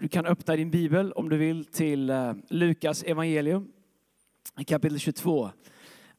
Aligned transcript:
Du 0.00 0.08
kan 0.08 0.26
öppna 0.26 0.56
din 0.56 0.70
bibel 0.70 1.12
om 1.12 1.28
du 1.28 1.36
vill 1.36 1.64
till 1.64 2.10
eh, 2.10 2.32
Lukas 2.48 3.02
evangelium 3.02 3.68
kapitel 4.66 4.98
22. 4.98 5.50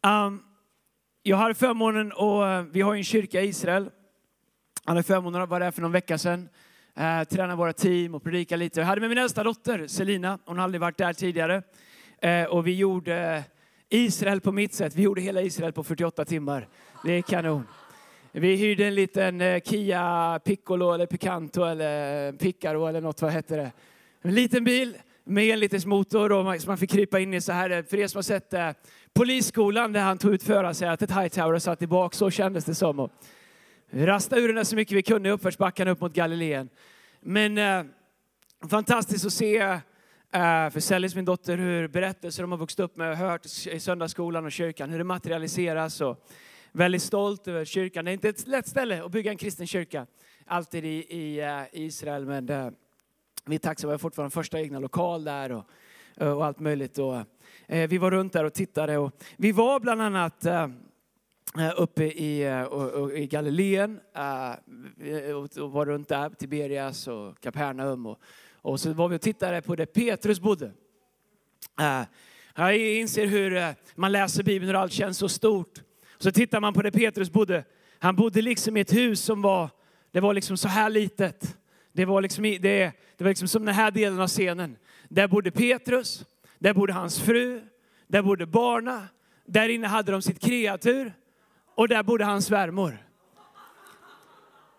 Um, 0.08 0.44
jag 1.24 1.38
hade 1.38 1.54
förmånen 1.54 2.12
och 2.12 2.48
eh, 2.48 2.64
vi 2.72 2.82
har 2.82 2.96
en 2.96 3.04
kyrka 3.04 3.42
i 3.42 3.48
Israel. 3.48 3.90
Jag 4.86 4.92
hade 4.92 5.04
förmånen 5.04 5.42
att 5.42 5.50
vara 5.50 5.64
där 5.64 5.72
för 5.72 5.82
någon 5.82 5.92
vecka 5.92 6.18
sedan. 6.18 6.50
Uh, 7.00 7.24
träna 7.24 7.56
våra 7.56 7.74
team 7.74 8.16
och 8.16 8.24
predika 8.24 8.56
lite. 8.56 8.80
Jag 8.80 8.88
hade 8.88 9.02
med 9.02 9.10
min 9.10 9.18
äldsta 9.18 9.44
dotter 9.44 9.88
Selina. 9.88 10.40
Hon 10.46 10.58
har 10.58 10.64
aldrig 10.64 10.82
varit 10.82 10.98
där 10.98 11.14
tidigare. 11.14 11.64
Uh, 12.26 12.44
och 12.44 12.68
vi 12.68 12.76
gjorde 12.76 13.44
Israel 13.90 14.42
på 14.42 14.52
mitt 14.52 14.74
sätt. 14.74 14.96
Vi 14.96 15.02
gjorde 15.02 15.22
hela 15.22 15.42
Israel 15.42 15.74
på 15.74 15.84
48 15.84 16.26
timmar. 16.26 16.68
Det 17.04 17.12
är 17.12 17.22
kanon. 17.22 17.68
Vi 18.34 18.56
hyrde 18.56 18.86
en 18.86 18.96
liten 18.96 19.42
eh, 19.42 19.62
Kia 19.62 20.40
Piccolo 20.40 20.94
eller 20.94 21.06
Picanto 21.06 21.64
eller 21.64 22.32
Picaro 22.32 22.86
eller 22.88 23.02
något, 23.02 23.22
vad 23.22 23.32
hette 23.32 23.56
det? 23.56 23.72
En 24.22 24.36
liten 24.36 24.64
bil 24.64 24.98
med 25.24 25.44
en 25.44 25.60
liters 25.60 25.86
motor 25.86 26.32
och 26.32 26.46
man, 26.46 26.78
fick 26.78 26.92
krypa 26.92 27.20
in 27.20 27.34
i 27.34 27.42
så 27.42 27.52
här, 27.52 27.84
för 27.90 27.98
er 27.98 28.08
som 28.08 28.18
har 28.18 28.24
sett 28.24 28.54
eh, 28.54 28.70
polisskolan 29.14 29.94
där 29.94 30.02
han 30.02 30.18
tog 30.18 30.34
ut 30.34 30.44
förarsätet, 30.44 31.12
Hightower 31.12 31.54
och 31.54 31.62
satt 31.62 31.80
tillbaka, 31.80 32.18
så 32.18 32.30
kändes 32.30 32.66
det 32.66 32.76
som. 32.76 33.00
Och 33.00 33.12
vi 33.90 34.06
rastade 34.06 34.42
ur 34.42 34.48
den 34.48 34.56
där 34.56 34.64
så 34.64 34.76
mycket 34.76 34.98
vi 34.98 35.04
kunde 35.04 35.30
i 35.30 35.32
uppförsbackarna 35.32 35.92
upp 35.92 36.02
mot 36.02 36.14
Galileen. 36.14 36.70
Men 37.22 37.58
eh, 37.58 37.84
fantastiskt 38.70 39.26
att 39.26 39.34
se 39.34 39.58
eh, 39.58 39.80
för 40.70 40.80
Sellis, 40.80 41.16
min 41.16 41.26
dotter, 41.26 41.58
hur 41.58 41.88
berättelser 41.88 42.44
de 42.44 42.52
har 42.52 42.60
vuxit 42.60 42.80
upp 42.80 42.98
med 42.98 43.12
och 43.12 43.18
hört 43.18 43.46
i 43.72 43.80
söndagsskolan 43.80 44.46
och 44.46 44.52
kyrkan, 44.52 44.90
hur 44.90 44.98
det 44.98 45.04
materialiseras. 45.04 46.02
Och, 46.02 46.28
väldigt 46.72 47.02
stolt 47.02 47.48
över 47.48 47.66
kyrkan. 47.66 48.06
Det 48.06 48.12
är 48.12 48.14
inte 48.14 48.30
ett 48.30 48.48
lätt 48.48 48.68
ställe 48.68 49.04
att 49.04 49.12
bygga 49.12 49.32
en 49.32 49.38
kristen 49.38 49.68
kyrka, 49.68 50.08
alltid 50.46 50.86
i, 50.86 51.06
i, 51.10 51.40
eh, 51.40 51.64
Israel. 51.72 52.26
Men 52.26 52.46
det, 52.46 52.74
vi 53.46 53.56
är 53.56 53.60
tacksamma, 53.60 53.90
vi 53.90 53.94
har 53.94 53.98
fortfarande 53.98 54.34
första 54.34 54.60
egna 54.60 54.80
lokal 54.80 55.24
där 55.24 55.52
och, 55.52 55.66
eh, 56.18 56.32
och 56.32 56.46
allt 56.46 56.60
möjligt. 56.60 56.98
Och, 56.98 57.16
vi 57.68 57.98
var 57.98 58.12
runt 58.12 58.34
där 58.34 58.44
och 58.44 58.54
tittade. 58.54 58.98
Och 58.98 59.24
vi 59.38 59.52
var 59.52 59.80
bland 59.80 60.02
annat 60.02 60.46
uppe 61.78 62.04
i, 62.04 62.42
i 63.16 63.28
Galileen 63.28 64.00
och 65.62 65.72
var 65.72 65.86
runt 65.86 66.08
där, 66.08 66.30
Tiberias 66.30 67.08
och 67.08 67.40
Kapernaum. 67.40 68.06
Och, 68.06 68.20
och 68.54 68.80
så 68.80 68.94
var 68.94 69.08
vi 69.08 69.18
och 69.18 69.22
tittade 69.22 69.62
på 69.62 69.76
där 69.76 69.86
Petrus 69.86 70.40
bodde. 70.40 70.72
Jag 72.56 72.78
inser 72.78 73.26
hur 73.26 73.76
man 73.96 74.12
läser 74.12 74.44
Bibeln 74.44 74.76
och 74.76 74.82
allt 74.82 74.94
känns 74.94 75.18
så 75.18 75.30
stort. 75.30 75.82
Så 76.22 76.32
tittar 76.32 76.60
man 76.60 76.74
på 76.74 76.82
där 76.82 76.92
Petrus 76.92 77.32
bodde. 77.32 77.64
Han 78.00 78.16
bodde 78.16 78.42
liksom 78.42 78.78
i 78.78 78.80
ett 78.80 78.94
hus 78.94 79.22
som 79.22 79.42
var, 79.42 79.70
det 80.12 80.20
var 80.20 80.34
liksom 80.34 80.58
så 80.58 80.68
här 80.68 80.90
litet. 80.90 81.58
Det 81.94 82.06
var 82.06 82.22
liksom, 82.22 82.44
det, 82.44 82.92
det 83.18 83.24
var 83.24 83.30
liksom 83.30 83.48
som 83.48 83.66
den 83.66 83.76
här 83.76 83.92
delen 83.92 84.20
av 84.20 84.28
scenen. 84.28 84.78
Där 85.10 85.28
bodde 85.28 85.52
Petrus, 85.52 86.26
där 86.60 86.74
bodde 86.74 86.94
hans 86.94 87.22
fru, 87.22 87.62
där 88.08 88.22
bodde 88.22 88.46
barna. 88.46 89.08
Där 89.46 89.70
inne 89.70 89.88
hade 89.88 90.12
de 90.12 90.22
sitt 90.22 90.40
kreatur 90.40 91.14
och 91.76 91.88
där 91.88 92.04
bodde 92.04 92.26
hans 92.26 92.46
svärmor. 92.46 92.98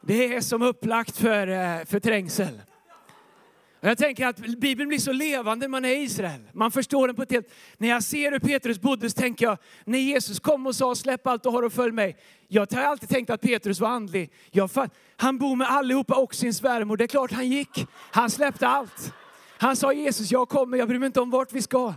Det 0.01 0.35
är 0.35 0.41
som 0.41 0.63
upplagt 0.63 1.17
för, 1.17 1.47
eh, 1.47 1.85
för 1.85 2.01
trängsel. 2.01 2.61
Jag 3.85 3.99
tänker 3.99 4.27
att 4.27 4.37
Bibeln 4.37 4.89
blir 4.89 4.99
så 4.99 5.13
levande 5.13 5.65
när 5.65 5.71
man 5.71 5.85
är 5.85 5.89
i 5.89 6.03
Israel. 6.03 6.41
Man 6.53 6.71
förstår 6.71 7.07
den 7.07 7.17
på 7.17 7.23
ett 7.23 7.31
helt... 7.31 7.53
När 7.79 7.89
jag 7.89 8.03
ser 8.03 8.33
hur 8.33 8.39
Petrus 8.39 8.81
bodde 8.81 9.11
så 9.11 9.21
tänker 9.21 9.47
jag, 9.47 9.59
när 9.85 9.99
Jesus 9.99 10.41
kom 10.41 10.67
och 10.67 10.75
sa 10.75 10.95
släpp 10.95 11.27
allt 11.27 11.47
och 11.47 11.53
har 11.53 11.63
och 11.63 11.73
följ 11.73 11.93
mig. 11.93 12.17
Jag 12.49 12.73
har 12.73 12.83
alltid 12.83 13.09
tänkt 13.09 13.31
att 13.31 13.41
Petrus 13.41 13.81
var 13.81 13.89
andlig. 13.89 14.33
Jag, 14.51 14.71
han 15.17 15.39
bor 15.39 15.57
med 15.57 15.71
allihopa 15.71 16.15
och 16.15 16.35
sin 16.35 16.55
svärmor. 16.55 16.97
Det 16.97 17.05
är 17.05 17.09
klart 17.09 17.33
han 17.33 17.49
gick. 17.49 17.87
Han 18.11 18.31
släppte 18.31 18.69
allt. 18.69 19.13
Han 19.59 19.77
sa 19.77 19.93
Jesus, 19.93 20.31
jag 20.31 20.49
kommer, 20.49 20.77
jag 20.77 20.89
bryr 20.89 20.99
mig 20.99 21.07
inte 21.07 21.21
om 21.21 21.31
vart 21.31 21.53
vi 21.53 21.63
ska. 21.63 21.95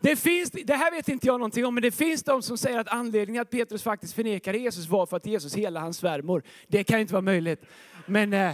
Det, 0.00 0.16
finns, 0.16 0.50
det 0.50 0.74
här 0.74 0.90
vet 0.90 1.08
inte 1.08 1.26
jag 1.26 1.40
någonting 1.40 1.66
om, 1.66 1.74
men 1.74 1.82
det 1.82 1.90
finns 1.90 2.22
de 2.22 2.42
som 2.42 2.58
säger 2.58 2.78
att 2.78 2.88
anledningen 2.88 3.42
att 3.42 3.50
Petrus 3.50 3.82
faktiskt 3.82 4.14
förnekade 4.14 4.58
Jesus 4.58 4.88
var 4.88 5.06
för 5.06 5.16
att 5.16 5.26
Jesus 5.26 5.54
hela 5.54 5.80
hans 5.80 5.96
svärmor. 5.96 6.42
Det 6.68 6.84
kan 6.84 7.00
inte 7.00 7.12
vara 7.12 7.22
möjligt. 7.22 7.64
Men 8.06 8.32
eh, 8.32 8.52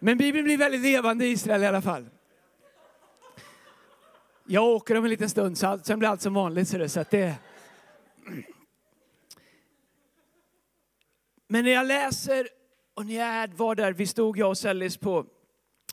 men 0.00 0.18
Bibeln 0.18 0.44
blir 0.44 0.58
väldigt 0.58 0.80
levande 0.80 1.26
i 1.26 1.30
Israel 1.30 1.62
i 1.62 1.66
alla 1.66 1.82
fall. 1.82 2.06
Jag 4.46 4.64
åker 4.64 4.98
om 4.98 5.04
en 5.04 5.10
liten 5.10 5.30
stund, 5.30 5.58
så 5.58 5.78
sen 5.82 5.98
blir 5.98 6.08
allt 6.08 6.22
som 6.22 6.34
vanligt. 6.34 6.92
Så 6.92 7.00
att 7.00 7.10
det... 7.10 7.34
Men 11.48 11.64
när 11.64 11.72
jag 11.72 11.86
läser, 11.86 12.48
och 12.94 13.06
när 13.06 13.14
jag 13.14 13.48
var 13.48 13.74
där, 13.74 13.92
vi 13.92 14.06
stod 14.06 14.38
jag 14.38 14.48
och 14.48 14.58
Sellis 14.58 14.96
på 14.96 15.26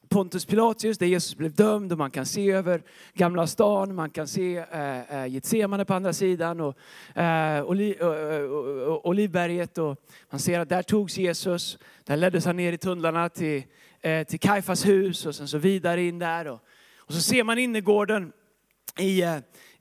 Pontus 0.09 0.45
Pilatus 0.45 0.97
där 0.97 1.05
Jesus 1.05 1.35
blev 1.35 1.53
dömd 1.53 1.91
och 1.91 1.97
man 1.97 2.11
kan 2.11 2.25
se 2.25 2.51
över 2.51 2.83
Gamla 3.13 3.47
stan, 3.47 3.95
man 3.95 4.09
kan 4.09 4.27
se 4.27 4.57
eh, 4.57 5.21
eh 5.21 5.27
Getsemane 5.27 5.85
på 5.85 5.93
andra 5.93 6.13
sidan 6.13 6.61
och 6.61 6.77
äh, 7.21 7.69
Oli, 7.69 7.95
äh, 7.99 9.07
Olivberget 9.07 9.77
och 9.77 9.97
man 10.29 10.39
ser 10.39 10.59
att 10.59 10.69
där 10.69 10.83
togs 10.83 11.17
Jesus, 11.17 11.77
där 12.03 12.17
leddes 12.17 12.45
han 12.45 12.57
ner 12.57 12.73
i 12.73 12.77
tunnlarna 12.77 13.29
till 13.29 13.63
Eh, 14.07 14.23
till 14.23 14.39
Kajfas 14.39 14.85
hus 14.85 15.25
och 15.25 15.35
sen 15.35 15.47
så 15.47 15.57
vidare 15.57 16.03
in 16.03 16.19
där. 16.19 16.47
Och, 16.47 16.59
och 16.97 17.13
så 17.13 17.21
ser 17.21 17.43
man 17.43 17.59
innergården 17.59 18.31
i, 18.99 19.23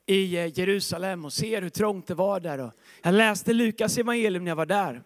i 0.05 0.35
eh, 0.35 0.41
eh, 0.41 0.59
Jerusalem 0.59 1.25
och 1.25 1.33
ser 1.33 1.61
hur 1.61 1.69
trångt 1.69 2.07
det 2.07 2.13
var 2.13 2.39
där. 2.39 2.59
Och 2.59 2.71
jag 3.01 3.13
läste 3.13 3.53
Lukas 3.53 3.97
evangelium 3.97 4.43
när 4.43 4.51
jag 4.51 4.55
var 4.55 4.65
där. 4.65 5.03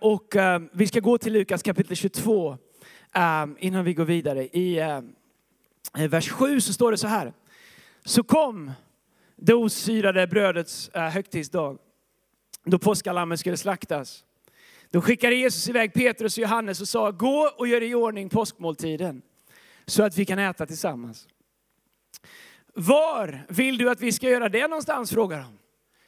Och 0.00 0.34
vi 0.72 0.86
ska 0.86 1.00
gå 1.00 1.18
till 1.18 1.32
Lukas 1.32 1.62
kapitel 1.62 1.96
22 1.96 2.58
innan 3.58 3.84
vi 3.84 3.94
går 3.94 4.04
vidare. 4.04 4.44
I 4.46 4.80
vers 6.08 6.30
7 6.30 6.60
så 6.60 6.72
står 6.72 6.90
det 6.90 6.96
så 6.96 7.06
här. 7.06 7.32
Så 8.04 8.22
kom 8.22 8.72
det 9.36 9.54
osyrade 9.54 10.26
brödets 10.26 10.90
högtidsdag 10.94 11.78
då 12.64 12.78
påskalammet 12.78 13.40
skulle 13.40 13.56
slaktas. 13.56 14.24
Då 14.92 15.00
skickade 15.00 15.34
Jesus 15.34 15.68
iväg 15.68 15.92
Petrus 15.94 16.38
och 16.38 16.42
Johannes 16.42 16.80
och 16.80 16.88
sa, 16.88 17.10
gå 17.10 17.50
och 17.56 17.68
gör 17.68 17.82
i 17.82 17.94
ordning 17.94 18.28
påskmåltiden 18.28 19.22
så 19.86 20.02
att 20.02 20.16
vi 20.16 20.24
kan 20.24 20.38
äta 20.38 20.66
tillsammans. 20.66 21.28
Var 22.74 23.46
vill 23.48 23.78
du 23.78 23.90
att 23.90 24.00
vi 24.00 24.12
ska 24.12 24.28
göra 24.28 24.48
det 24.48 24.68
någonstans, 24.68 25.10
frågar 25.10 25.38
de. 25.38 25.58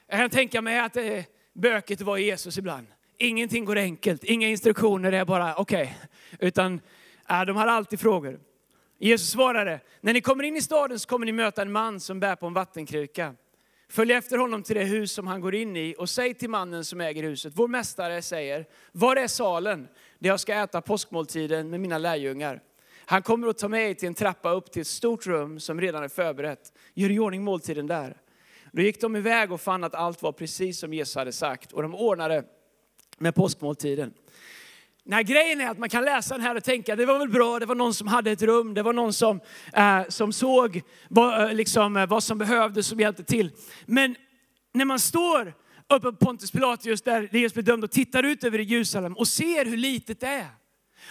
Jag 0.06 0.18
kan 0.18 0.30
tänka 0.30 0.62
mig 0.62 0.78
att 0.78 0.96
eh, 0.96 1.02
det 1.02 1.16
är 1.16 1.24
bökigt 1.52 2.00
att 2.00 2.06
vara 2.06 2.18
Jesus 2.18 2.58
ibland. 2.58 2.86
Ingenting 3.18 3.64
går 3.64 3.76
enkelt, 3.76 4.24
inga 4.24 4.48
instruktioner, 4.48 5.10
det 5.10 5.18
är 5.18 5.24
bara 5.24 5.54
okej. 5.54 5.96
Okay. 6.32 6.48
Utan 6.48 6.80
äh, 7.30 7.44
de 7.44 7.56
har 7.56 7.66
alltid 7.66 8.00
frågor. 8.00 8.40
Jesus 8.98 9.30
svarade, 9.30 9.80
när 10.00 10.12
ni 10.12 10.20
kommer 10.20 10.44
in 10.44 10.56
i 10.56 10.62
staden 10.62 10.98
så 10.98 11.08
kommer 11.08 11.26
ni 11.26 11.32
möta 11.32 11.62
en 11.62 11.72
man 11.72 12.00
som 12.00 12.20
bär 12.20 12.36
på 12.36 12.46
en 12.46 12.54
vattenkruka. 12.54 13.34
Följ 13.88 14.12
efter 14.12 14.38
honom 14.38 14.62
till 14.62 14.76
det 14.76 14.84
hus 14.84 15.12
som 15.12 15.26
han 15.26 15.40
går 15.40 15.54
in 15.54 15.76
i 15.76 15.94
och 15.98 16.10
säg 16.10 16.34
till 16.34 16.50
mannen 16.50 16.84
som 16.84 17.00
äger 17.00 17.22
huset, 17.22 17.52
vår 17.56 17.68
mästare 17.68 18.22
säger, 18.22 18.66
var 18.92 19.16
är 19.16 19.26
salen 19.26 19.88
där 20.18 20.28
jag 20.28 20.40
ska 20.40 20.54
äta 20.54 20.80
påskmåltiden 20.80 21.70
med 21.70 21.80
mina 21.80 21.98
lärjungar? 21.98 22.62
Han 23.06 23.22
kommer 23.22 23.48
att 23.48 23.58
ta 23.58 23.68
mig 23.68 23.94
till 23.94 24.06
en 24.06 24.14
trappa 24.14 24.50
upp 24.50 24.72
till 24.72 24.80
ett 24.80 24.86
stort 24.86 25.26
rum 25.26 25.60
som 25.60 25.80
redan 25.80 26.04
är 26.04 26.08
förberett. 26.08 26.72
Gör 26.94 27.10
i 27.10 27.18
ordning 27.18 27.44
måltiden 27.44 27.86
där. 27.86 28.16
Då 28.72 28.82
gick 28.82 29.00
de 29.00 29.16
iväg 29.16 29.52
och 29.52 29.60
fann 29.60 29.84
att 29.84 29.94
allt 29.94 30.22
var 30.22 30.32
precis 30.32 30.78
som 30.78 30.94
Jesus 30.94 31.14
hade 31.14 31.32
sagt 31.32 31.72
och 31.72 31.82
de 31.82 31.94
ordnade 31.94 32.44
med 33.18 33.34
påskmåltiden. 33.34 34.14
Nej, 35.06 35.24
grejen 35.24 35.60
är 35.60 35.70
att 35.70 35.78
man 35.78 35.88
kan 35.88 36.04
läsa 36.04 36.34
den 36.34 36.46
här 36.46 36.54
och 36.54 36.64
tänka, 36.64 36.96
det 36.96 37.06
var 37.06 37.18
väl 37.18 37.28
bra, 37.28 37.58
det 37.58 37.66
var 37.66 37.74
någon 37.74 37.94
som 37.94 38.08
hade 38.08 38.30
ett 38.30 38.42
rum, 38.42 38.74
det 38.74 38.82
var 38.82 38.92
någon 38.92 39.12
som, 39.12 39.40
eh, 39.72 40.02
som 40.08 40.32
såg 40.32 40.82
vad, 41.08 41.42
eh, 41.42 41.54
liksom, 41.54 41.96
eh, 41.96 42.06
vad 42.06 42.22
som 42.22 42.38
behövdes, 42.38 42.86
som 42.86 43.00
hjälpte 43.00 43.24
till. 43.24 43.50
Men 43.86 44.16
när 44.74 44.84
man 44.84 44.98
står 44.98 45.54
uppe 45.88 46.12
på 46.12 46.12
Pontus 46.12 46.50
Pilatus 46.50 47.02
där 47.02 47.28
Jesus 47.32 47.54
blev 47.54 47.64
dömd 47.64 47.84
och 47.84 47.90
tittar 47.90 48.22
ut 48.22 48.44
över 48.44 48.58
Jerusalem 48.58 49.16
och 49.16 49.28
ser 49.28 49.64
hur 49.64 49.76
litet 49.76 50.20
det 50.20 50.26
är. 50.26 50.48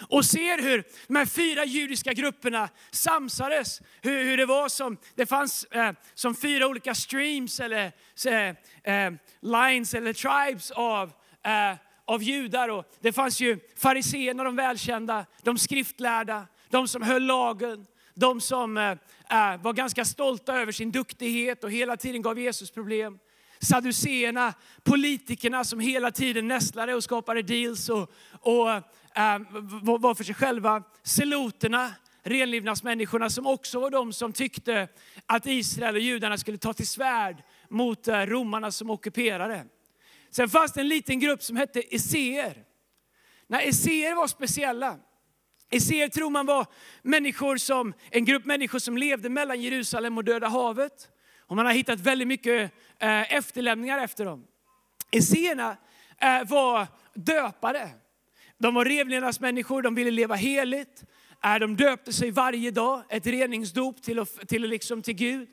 Och 0.09 0.25
ser 0.25 0.61
hur 0.61 0.83
de 1.07 1.15
här 1.15 1.25
fyra 1.25 1.65
judiska 1.65 2.13
grupperna 2.13 2.69
samsades. 2.91 3.81
Hur, 4.01 4.23
hur 4.23 4.37
det 4.37 4.45
var 4.45 4.69
som, 4.69 4.97
det 5.15 5.25
fanns 5.25 5.63
eh, 5.63 5.91
som 6.13 6.35
fyra 6.35 6.67
olika 6.67 6.95
streams 6.95 7.59
eller 7.59 7.91
eh, 8.25 8.47
eh 8.93 9.13
lines 9.41 9.93
eller 9.93 10.13
tribes 10.13 10.71
av 10.71 11.11
eh, 11.45 11.77
av 12.05 12.23
judar. 12.23 12.69
Och 12.69 12.85
det 12.99 13.13
fanns 13.13 13.41
ju 13.41 13.59
fariseerna, 13.75 14.43
de 14.43 14.55
välkända, 14.55 15.25
de 15.41 15.57
skriftlärda, 15.57 16.47
de 16.69 16.87
som 16.87 17.01
höll 17.01 17.23
lagen, 17.23 17.85
de 18.13 18.41
som 18.41 18.77
eh, 18.77 18.91
eh 18.91 19.61
var 19.61 19.73
ganska 19.73 20.05
stolta 20.05 20.59
över 20.59 20.71
sin 20.71 20.91
duktighet 20.91 21.63
och 21.63 21.71
hela 21.71 21.97
tiden 21.97 22.21
gav 22.21 22.39
Jesus 22.39 22.71
problem. 22.71 23.19
Saduséerna, 23.59 24.53
politikerna 24.83 25.63
som 25.63 25.79
hela 25.79 26.11
tiden 26.11 26.47
nästlade 26.47 26.95
och 26.95 27.03
skapade 27.03 27.41
deals 27.41 27.89
och, 27.89 28.11
och 28.31 28.69
eh, 29.15 29.39
var 29.81 30.15
för 30.15 30.23
sig 30.23 30.35
själva. 30.35 30.83
Seloterna, 31.03 31.91
renlivnadsmänniskorna 32.23 33.29
som 33.29 33.47
också 33.47 33.79
var 33.79 33.89
de 33.89 34.13
som 34.13 34.33
tyckte 34.33 34.87
att 35.25 35.45
Israel 35.45 35.95
och 35.95 36.01
judarna 36.01 36.37
skulle 36.37 36.57
ta 36.57 36.73
till 36.73 36.87
svärd 36.87 37.43
mot 37.69 38.07
eh, 38.07 38.21
romarna 38.21 38.71
som 38.71 38.89
ockuperade. 38.89 39.65
Sen 40.35 40.49
fanns 40.49 40.73
det 40.73 40.81
en 40.81 40.87
liten 40.87 41.19
grupp 41.19 41.43
som 41.43 41.57
hette 41.57 41.79
esséer. 41.95 42.63
Nej, 43.47 43.69
esséer 43.69 44.15
var 44.15 44.27
speciella. 44.27 44.99
Esséer 45.69 46.07
tror 46.07 46.29
man 46.29 46.45
var 46.45 46.65
människor 47.01 47.57
som, 47.57 47.93
en 48.11 48.25
grupp 48.25 48.45
människor 48.45 48.79
som 48.79 48.97
levde 48.97 49.29
mellan 49.29 49.61
Jerusalem 49.61 50.17
och 50.17 50.23
Döda 50.23 50.47
havet. 50.47 51.09
Och 51.39 51.55
man 51.55 51.65
har 51.65 51.73
hittat 51.73 51.99
väldigt 51.99 52.27
mycket 52.27 52.71
eh, 52.99 53.33
efterlämningar 53.33 53.99
efter 53.99 54.25
dem. 54.25 54.47
Esséerna 55.11 55.77
eh, 56.17 56.49
var 56.49 56.87
döpare. 57.13 57.89
De 58.57 58.73
var 58.73 58.85
revlevnadsmänniskor, 58.85 59.81
de 59.81 59.95
ville 59.95 60.11
leva 60.11 60.35
heligt. 60.35 61.03
Eh, 61.43 61.55
de 61.55 61.75
döpte 61.75 62.13
sig 62.13 62.31
varje 62.31 62.71
dag, 62.71 63.03
ett 63.09 63.27
reningsdop 63.27 64.03
till, 64.03 64.25
till, 64.47 64.61
liksom 64.61 65.01
till 65.01 65.15
Gud. 65.15 65.49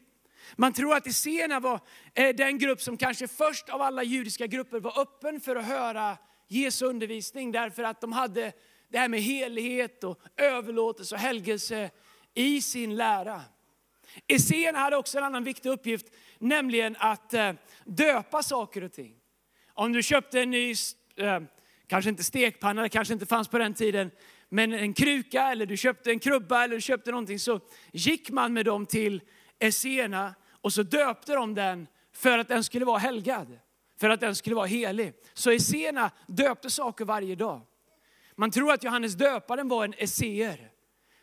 Man 0.56 0.72
tror 0.72 0.94
att 0.94 1.06
esséerna 1.06 1.60
var 1.60 1.80
eh, 2.14 2.36
den 2.36 2.58
grupp 2.58 2.82
som 2.82 2.96
kanske 2.96 3.28
först 3.28 3.68
av 3.68 3.82
alla 3.82 4.02
judiska 4.02 4.46
grupper 4.46 4.80
var 4.80 5.00
öppen 5.00 5.40
för 5.40 5.56
att 5.56 5.64
höra 5.64 6.16
Jesu 6.48 6.86
undervisning 6.86 7.52
därför 7.52 7.82
att 7.82 8.00
de 8.00 8.12
hade 8.12 8.52
det 8.88 8.98
här 8.98 9.08
med 9.08 9.20
helighet 9.20 10.04
och 10.04 10.20
överlåtelse 10.36 11.14
och 11.14 11.20
helgelse 11.20 11.90
i 12.34 12.62
sin 12.62 12.96
lära. 12.96 13.42
Esséerna 14.26 14.78
hade 14.78 14.96
också 14.96 15.18
en 15.18 15.24
annan 15.24 15.44
viktig 15.44 15.70
uppgift, 15.70 16.06
nämligen 16.38 16.96
att 16.98 17.34
eh, 17.34 17.52
döpa 17.84 18.42
saker 18.42 18.84
och 18.84 18.92
ting. 18.92 19.14
Om 19.74 19.92
du 19.92 20.02
köpte 20.02 20.40
en 20.40 20.50
ny, 20.50 20.74
eh, 21.16 21.40
kanske 21.86 22.10
inte 22.10 22.24
stekpanna, 22.24 22.82
det 22.82 22.88
kanske 22.88 23.14
inte 23.14 23.26
fanns 23.26 23.48
på 23.48 23.58
den 23.58 23.74
tiden, 23.74 24.10
men 24.48 24.72
en 24.72 24.94
kruka 24.94 25.42
eller 25.42 25.66
du 25.66 25.76
köpte 25.76 26.10
en 26.10 26.18
krubba 26.18 26.64
eller 26.64 26.74
du 26.74 26.80
köpte 26.80 27.10
någonting 27.10 27.38
så 27.38 27.60
gick 27.92 28.30
man 28.30 28.52
med 28.52 28.64
dem 28.64 28.86
till 28.86 29.22
esséerna 29.58 30.34
och 30.62 30.72
så 30.72 30.82
döpte 30.82 31.34
de 31.34 31.54
den 31.54 31.86
för 32.12 32.38
att 32.38 32.48
den 32.48 32.64
skulle 32.64 32.84
vara 32.84 32.98
helgad, 32.98 33.58
för 34.00 34.10
att 34.10 34.20
den 34.20 34.34
skulle 34.34 34.56
vara 34.56 34.66
helig. 34.66 35.14
Så 35.34 35.50
esséerna 35.50 36.10
döpte 36.26 36.70
saker 36.70 37.04
varje 37.04 37.34
dag. 37.34 37.60
Man 38.36 38.50
tror 38.50 38.72
att 38.72 38.84
Johannes 38.84 39.14
döparen 39.14 39.68
var 39.68 39.84
en 39.84 39.94
esséer. 39.98 40.70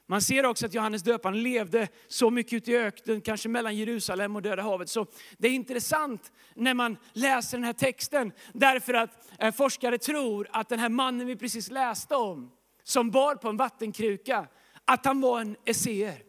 Man 0.09 0.21
ser 0.21 0.45
också 0.45 0.65
att 0.65 0.73
Johannes 0.73 1.03
döparen 1.03 1.43
levde 1.43 1.87
så 2.07 2.29
mycket 2.29 2.53
ute 2.53 2.71
i 2.71 2.77
öknen, 2.77 3.21
kanske 3.21 3.49
mellan 3.49 3.75
Jerusalem 3.75 4.35
och 4.35 4.41
Döda 4.41 4.61
havet. 4.61 4.89
Så 4.89 5.07
det 5.37 5.47
är 5.47 5.51
intressant 5.51 6.31
när 6.53 6.73
man 6.73 6.97
läser 7.13 7.57
den 7.57 7.63
här 7.63 7.73
texten, 7.73 8.31
därför 8.53 8.93
att 8.93 9.29
eh, 9.39 9.53
forskare 9.53 9.97
tror 9.97 10.47
att 10.51 10.69
den 10.69 10.79
här 10.79 10.89
mannen 10.89 11.27
vi 11.27 11.35
precis 11.35 11.71
läste 11.71 12.15
om, 12.15 12.51
som 12.83 13.11
bar 13.11 13.35
på 13.35 13.49
en 13.49 13.57
vattenkruka, 13.57 14.47
att 14.85 15.05
han 15.05 15.21
var 15.21 15.41
en 15.41 15.55
esséer. 15.65 16.26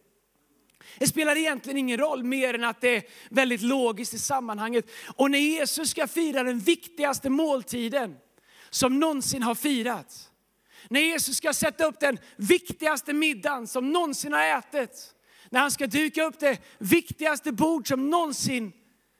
Det 0.97 1.07
spelar 1.07 1.37
egentligen 1.37 1.77
ingen 1.77 1.97
roll 1.97 2.23
mer 2.23 2.53
än 2.53 2.63
att 2.63 2.81
det 2.81 2.95
är 2.95 3.03
väldigt 3.29 3.61
logiskt 3.61 4.13
i 4.13 4.19
sammanhanget. 4.19 4.91
Och 5.15 5.31
när 5.31 5.39
Jesus 5.39 5.89
ska 5.89 6.07
fira 6.07 6.43
den 6.43 6.59
viktigaste 6.59 7.29
måltiden 7.29 8.15
som 8.69 8.99
någonsin 8.99 9.43
har 9.43 9.55
firats, 9.55 10.29
när 10.89 11.01
Jesus 11.01 11.37
ska 11.37 11.53
sätta 11.53 11.85
upp 11.85 11.99
den 11.99 12.17
viktigaste 12.35 13.13
middagen 13.13 13.67
som 13.67 13.91
någonsin 13.91 14.33
har 14.33 14.57
ätits. 14.57 15.13
När 15.49 15.59
han 15.59 15.71
ska 15.71 15.87
duka 15.87 16.23
upp 16.23 16.39
det 16.39 16.59
viktigaste 16.77 17.51
bord 17.51 17.87
som 17.87 18.09
någonsin 18.09 18.71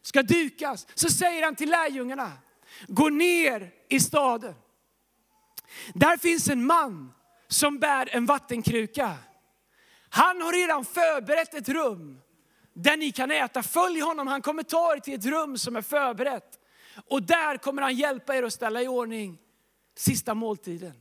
ska 0.02 0.22
dukas. 0.22 0.88
Så 0.96 1.10
säger 1.10 1.44
han 1.44 1.56
till 1.56 1.70
lärjungarna, 1.70 2.32
gå 2.88 3.10
ner 3.10 3.72
i 3.90 4.00
staden. 4.00 4.54
Där 5.94 6.18
finns 6.18 6.50
en 6.50 6.66
man 6.66 7.14
som 7.48 7.80
bär 7.80 8.10
en 8.16 8.26
vattenkruka. 8.26 9.18
Han 10.10 10.42
har 10.42 10.54
redan 10.54 10.86
förberett 10.86 11.54
ett 11.54 11.70
rum 11.70 12.22
där 12.74 12.98
ni 12.98 13.12
kan 13.12 13.32
äta. 13.32 13.64
Följ 13.64 14.00
honom, 14.00 14.28
han 14.28 14.42
kommer 14.42 14.64
ta 14.64 14.96
er 14.96 15.00
till 15.00 15.14
ett 15.14 15.26
rum 15.26 15.58
som 15.58 15.76
är 15.76 15.82
förberett. 15.82 16.60
Och 17.06 17.24
där 17.24 17.58
kommer 17.58 17.82
han 17.82 17.96
hjälpa 17.96 18.36
er 18.36 18.44
att 18.44 18.54
ställa 18.54 18.82
i 18.82 18.88
ordning 18.88 19.38
sista 19.96 20.34
måltiden. 20.34 20.94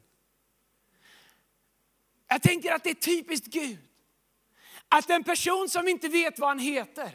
Jag 2.29 2.43
tänker 2.43 2.73
att 2.73 2.85
det 2.85 2.91
är 2.91 2.95
typiskt 2.95 3.47
Gud. 3.47 3.79
Att 4.89 5.11
en 5.11 5.25
person 5.25 5.69
som 5.69 5.89
inte 5.89 6.09
vet 6.09 6.39
vad 6.39 6.49
han 6.49 6.59
heter, 6.59 7.11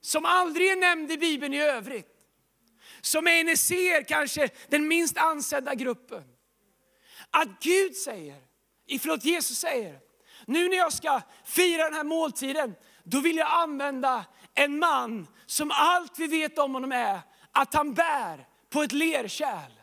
som 0.00 0.24
aldrig 0.24 0.70
är 0.70 0.76
nämnd 0.76 1.12
i 1.12 1.18
Bibeln 1.18 1.54
i 1.54 1.60
övrigt, 1.60 2.12
som 3.00 3.26
är 3.26 3.50
en 3.50 3.56
ser 3.56 4.02
kanske 4.02 4.48
den 4.68 4.88
minst 4.88 5.16
ansedda 5.16 5.74
gruppen. 5.74 6.24
Att 7.30 7.48
Gud 7.60 7.96
säger, 7.96 8.42
förlåt 9.00 9.24
Jesus 9.24 9.58
säger, 9.58 10.00
nu 10.52 10.68
när 10.68 10.76
jag 10.76 10.92
ska 10.92 11.20
fira 11.44 11.84
den 11.84 11.94
här 11.94 12.04
måltiden, 12.04 12.74
då 13.04 13.20
vill 13.20 13.36
jag 13.36 13.48
använda 13.50 14.24
en 14.54 14.78
man 14.78 15.26
som 15.46 15.70
allt 15.74 16.18
vi 16.18 16.26
vet 16.26 16.58
om 16.58 16.74
honom 16.74 16.92
är 16.92 17.20
att 17.52 17.74
han 17.74 17.94
bär 17.94 18.46
på 18.70 18.82
ett 18.82 18.92
lerkärl. 18.92 19.81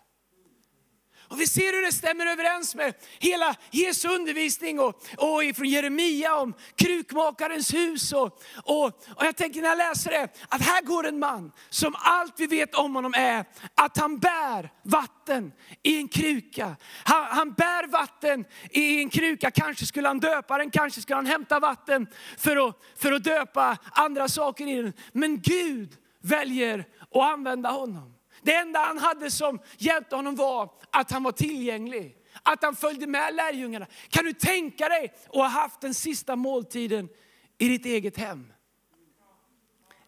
Och 1.30 1.42
vi 1.42 1.48
ser 1.48 1.74
hur 1.74 1.86
det 1.86 1.92
stämmer 1.92 2.26
överens 2.26 2.76
med 2.76 2.94
hela 3.20 3.56
Jesu 3.72 4.08
undervisning 4.08 4.80
och, 4.80 4.88
och 5.18 5.56
från 5.56 5.70
Jeremia 5.70 6.36
om 6.36 6.54
krukmakarens 6.76 7.74
hus. 7.74 8.14
Och, 8.14 8.42
och, 8.64 8.86
och 8.86 9.26
jag 9.26 9.36
tänker 9.36 9.62
när 9.62 9.70
jag 9.70 9.78
läser 9.78 10.12
det, 10.12 10.28
att 10.50 10.62
här 10.62 10.81
går 10.81 11.08
en 11.08 11.20
man 11.20 11.52
som 11.70 11.96
allt 11.98 12.34
vi 12.38 12.48
vet 12.48 12.76
om 12.76 12.96
honom 12.96 13.14
är 13.18 13.46
att 13.76 13.98
han 13.98 14.20
bär 14.20 14.70
vatten 14.84 15.52
i 15.84 15.98
en 15.98 16.08
kruka. 16.08 16.76
Han, 17.04 17.26
han 17.30 17.54
bär 17.54 17.88
vatten 17.88 18.46
i 18.72 19.00
en 19.02 19.10
kruka, 19.10 19.52
kanske 19.52 19.86
skulle 19.86 20.08
han 20.08 20.20
döpa 20.20 20.58
den, 20.58 20.72
kanske 20.72 21.02
skulle 21.02 21.16
han 21.16 21.26
hämta 21.26 21.60
vatten 21.60 22.08
för 22.38 22.68
att, 22.68 22.76
för 22.98 23.12
att 23.12 23.24
döpa 23.24 23.78
andra 23.92 24.28
saker 24.28 24.68
i 24.68 24.81
den. 24.81 24.94
Men 25.12 25.42
Gud 25.42 25.98
väljer 26.22 26.86
att 27.12 27.22
använda 27.22 27.70
honom. 27.70 28.19
Det 28.42 28.56
enda 28.56 28.80
han 28.80 28.98
hade 28.98 29.32
som 29.32 29.60
hjälpte 29.78 30.16
honom 30.16 30.36
var 30.36 30.72
att 30.90 31.12
han 31.12 31.24
var 31.24 31.32
tillgänglig. 31.32 32.18
Att 32.44 32.64
han 32.64 32.76
följde 32.76 33.08
med 33.08 33.36
lärjungarna. 33.36 33.88
Kan 34.10 34.26
du 34.26 34.34
tänka 34.34 34.90
dig 34.90 35.14
att 35.28 35.36
ha 35.36 35.48
haft 35.48 35.82
den 35.82 35.94
sista 35.94 36.36
måltiden 36.36 37.10
i 37.58 37.68
ditt 37.68 37.86
eget 37.86 38.18
hem? 38.18 38.54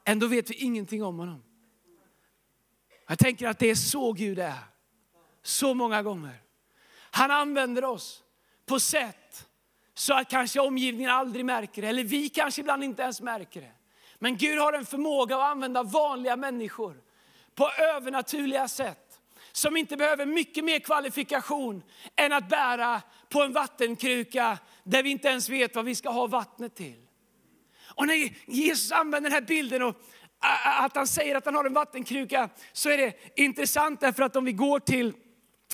Ändå 0.06 0.28
vet 0.28 0.50
vi 0.50 0.56
ingenting 0.56 1.04
om 1.04 1.20
honom. 1.20 1.44
Jag 3.08 3.20
tänker 3.20 3.48
att 3.48 3.60
det 3.60 3.70
är 3.70 3.76
så 3.76 4.14
Gud 4.14 4.40
är. 4.40 4.60
Så 5.44 5.74
många 5.74 6.04
gånger. 6.04 6.36
Han 7.12 7.32
använder 7.32 7.84
oss 7.86 8.24
på 8.66 8.80
sätt 8.80 9.48
så 9.94 10.14
att 10.14 10.30
kanske 10.30 10.60
omgivningen 10.60 11.12
aldrig 11.12 11.46
märker 11.46 11.82
det. 11.82 11.88
Eller 11.88 12.04
vi 12.04 12.30
kanske 12.30 12.62
ibland 12.62 12.84
inte 12.84 13.02
ens 13.02 13.22
märker 13.22 13.62
det. 13.62 13.72
Men 14.20 14.38
Gud 14.38 14.60
har 14.60 14.74
en 14.74 14.86
förmåga 14.86 15.36
att 15.36 15.52
använda 15.52 15.84
vanliga 15.84 16.36
människor 16.36 17.02
på 17.62 17.72
övernaturliga 17.72 18.68
sätt. 18.68 19.20
Som 19.52 19.78
inte 19.78 19.98
behöver 19.98 20.26
mycket 20.26 20.64
mer 20.64 20.80
kvalifikation 20.80 21.84
än 22.16 22.34
att 22.34 22.50
bära 22.50 23.02
på 23.30 23.42
en 23.42 23.54
vattenkruka 23.54 24.58
där 24.84 25.04
vi 25.04 25.10
inte 25.10 25.28
ens 25.28 25.50
vet 25.50 25.76
vad 25.76 25.86
vi 25.86 25.96
ska 25.96 26.10
ha 26.10 26.28
vattnet 26.28 26.76
till. 26.76 27.08
Och 27.96 28.08
när 28.08 28.34
Jesus 28.46 28.92
använder 28.92 29.30
den 29.30 29.36
här 29.36 29.48
bilden 29.48 29.82
och 29.82 29.96
att 30.80 30.96
han 30.96 31.08
säger 31.08 31.36
att 31.36 31.46
han 31.46 31.56
har 31.56 31.66
en 31.66 31.74
vattenkruka 31.74 32.50
så 32.74 32.90
är 32.90 32.98
det 32.98 33.14
intressant 33.36 34.00
därför 34.00 34.24
att 34.24 34.36
om 34.36 34.46
vi 34.46 34.54
går 34.54 34.80
till 34.80 35.14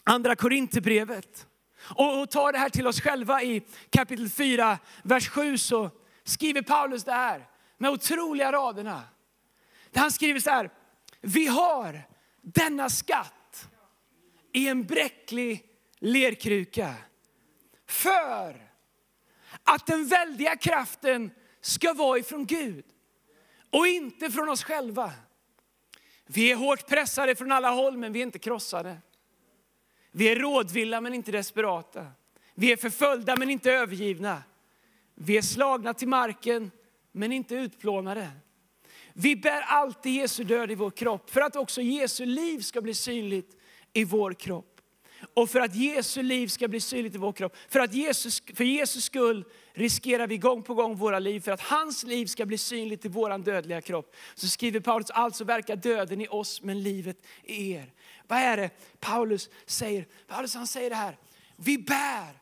andra 0.03 0.36
Korinthierbrevet 0.36 1.48
och 1.79 2.29
tar 2.32 2.51
det 2.51 2.58
här 2.58 2.70
till 2.70 2.88
oss 2.88 3.01
själva 3.01 3.44
i 3.44 3.62
kapitel 3.89 4.29
4, 4.29 4.77
vers 5.03 5.29
7 5.29 5.58
så 5.58 5.89
skriver 6.24 6.62
Paulus 6.62 7.03
det 7.03 7.12
här 7.12 7.48
med 7.77 7.91
otroliga 7.91 8.51
raderna. 8.51 9.03
Han 9.96 10.12
skriver 10.12 10.39
så 10.39 10.50
här, 10.50 10.70
vi 11.22 11.48
har 11.48 12.02
denna 12.42 12.90
skatt 12.90 13.70
i 14.54 14.68
en 14.68 14.84
bräcklig 14.84 15.64
lerkruka. 16.00 16.96
För 17.86 18.70
att 19.64 19.86
den 19.86 20.08
väldiga 20.08 20.56
kraften 20.56 21.32
ska 21.62 21.94
vara 21.94 22.18
ifrån 22.18 22.46
Gud 22.46 22.86
och 23.70 23.88
inte 23.88 24.32
från 24.32 24.50
oss 24.50 24.64
själva. 24.64 25.14
Vi 26.26 26.52
är 26.52 26.56
hårt 26.56 26.88
pressade 26.88 27.36
från 27.36 27.52
alla 27.52 27.70
håll 27.70 27.98
men 27.98 28.14
vi 28.14 28.20
är 28.20 28.24
inte 28.24 28.40
krossade. 28.40 28.98
Vi 30.12 30.30
är 30.30 30.36
rådvilla 30.36 31.02
men 31.02 31.14
inte 31.14 31.32
desperata. 31.32 32.08
Vi 32.56 32.72
är 32.72 32.78
förföljda 32.78 33.36
men 33.36 33.50
inte 33.50 33.72
övergivna. 33.72 34.44
Vi 35.16 35.38
är 35.38 35.42
slagna 35.42 35.94
till 35.94 36.08
marken 36.08 36.72
men 37.12 37.32
inte 37.32 37.56
utplånade. 37.56 38.32
Vi 39.20 39.36
bär 39.36 39.62
alltid 39.62 40.14
Jesu 40.14 40.44
död 40.44 40.72
i 40.72 40.76
vår 40.76 40.92
kropp 40.92 41.30
för 41.30 41.42
att 41.42 41.56
också 41.56 41.82
Jesu 41.82 42.26
liv 42.26 42.60
ska 42.60 42.82
bli 42.82 42.94
synligt 42.94 43.58
i 43.94 44.04
vår 44.04 44.34
kropp. 44.34 44.82
Och 45.34 45.50
för 45.50 45.60
att 45.60 45.76
Jesu 45.76 46.24
liv 46.24 46.48
ska 46.48 46.68
bli 46.68 46.80
synligt 46.80 47.16
i 47.16 47.18
vår 47.18 47.32
kropp, 47.32 47.56
för 47.70 47.80
att 47.80 47.94
Jesus, 47.94 48.44
för 48.54 48.64
Jesus 48.64 49.04
skull 49.04 49.46
riskerar 49.74 50.28
vi 50.28 50.38
gång 50.38 50.64
på 50.64 50.74
gång 50.74 50.96
våra 50.96 51.20
liv 51.20 51.40
för 51.40 51.52
att 51.52 51.62
hans 51.62 52.04
liv 52.04 52.26
ska 52.26 52.46
bli 52.46 52.58
synligt 52.58 53.06
i 53.06 53.08
vår 53.08 53.38
dödliga 53.38 53.82
kropp. 53.82 54.16
Så 54.36 54.48
skriver 54.48 54.80
Paulus, 54.80 55.10
alltså 55.10 55.44
verkar 55.44 55.76
döden 55.76 56.22
i 56.22 56.28
oss 56.28 56.62
men 56.62 56.84
livet 56.84 57.26
i 57.44 57.72
er. 57.72 57.94
Vad 58.28 58.40
är 58.40 58.58
det 58.58 58.70
Paulus 59.00 59.50
säger? 59.66 60.06
Paulus 60.28 60.56
han 60.56 60.68
säger 60.68 60.90
det 60.90 60.96
här, 60.96 61.18
vi 61.56 61.78
bär 61.78 62.40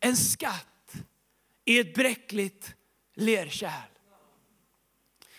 en 0.00 0.16
skatt 0.16 0.94
i 1.64 1.78
ett 1.78 1.94
bräckligt 1.94 2.74
lerkärl. 3.14 3.93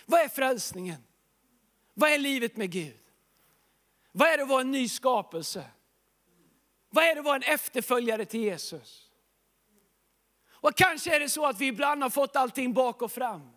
Vad 0.06 0.22
är 0.22 0.30
frälsningen? 0.30 1.04
Vad 1.94 2.12
är 2.12 2.18
livet 2.18 2.58
med 2.58 2.72
Gud? 2.72 3.00
Vad 4.12 4.28
är 4.28 4.38
det 4.38 4.44
att 4.44 4.50
vara 4.50 4.62
en 4.62 4.72
ny 4.72 4.90
skapelse? 4.90 5.66
Vad 6.90 7.04
är 7.04 7.16
det 7.16 7.20
att 7.20 7.26
vara 7.26 7.36
en 7.36 7.54
efterföljare 7.54 8.26
till 8.26 8.40
Jesus? 8.40 9.10
Och 10.50 10.76
kanske 10.76 11.16
är 11.16 11.20
det 11.20 11.30
så 11.30 11.46
att 11.46 11.60
vi 11.60 11.66
ibland 11.68 12.04
har 12.04 12.10
fått 12.10 12.36
allting 12.36 12.74
bak 12.74 13.02
och 13.02 13.12
fram. 13.12 13.50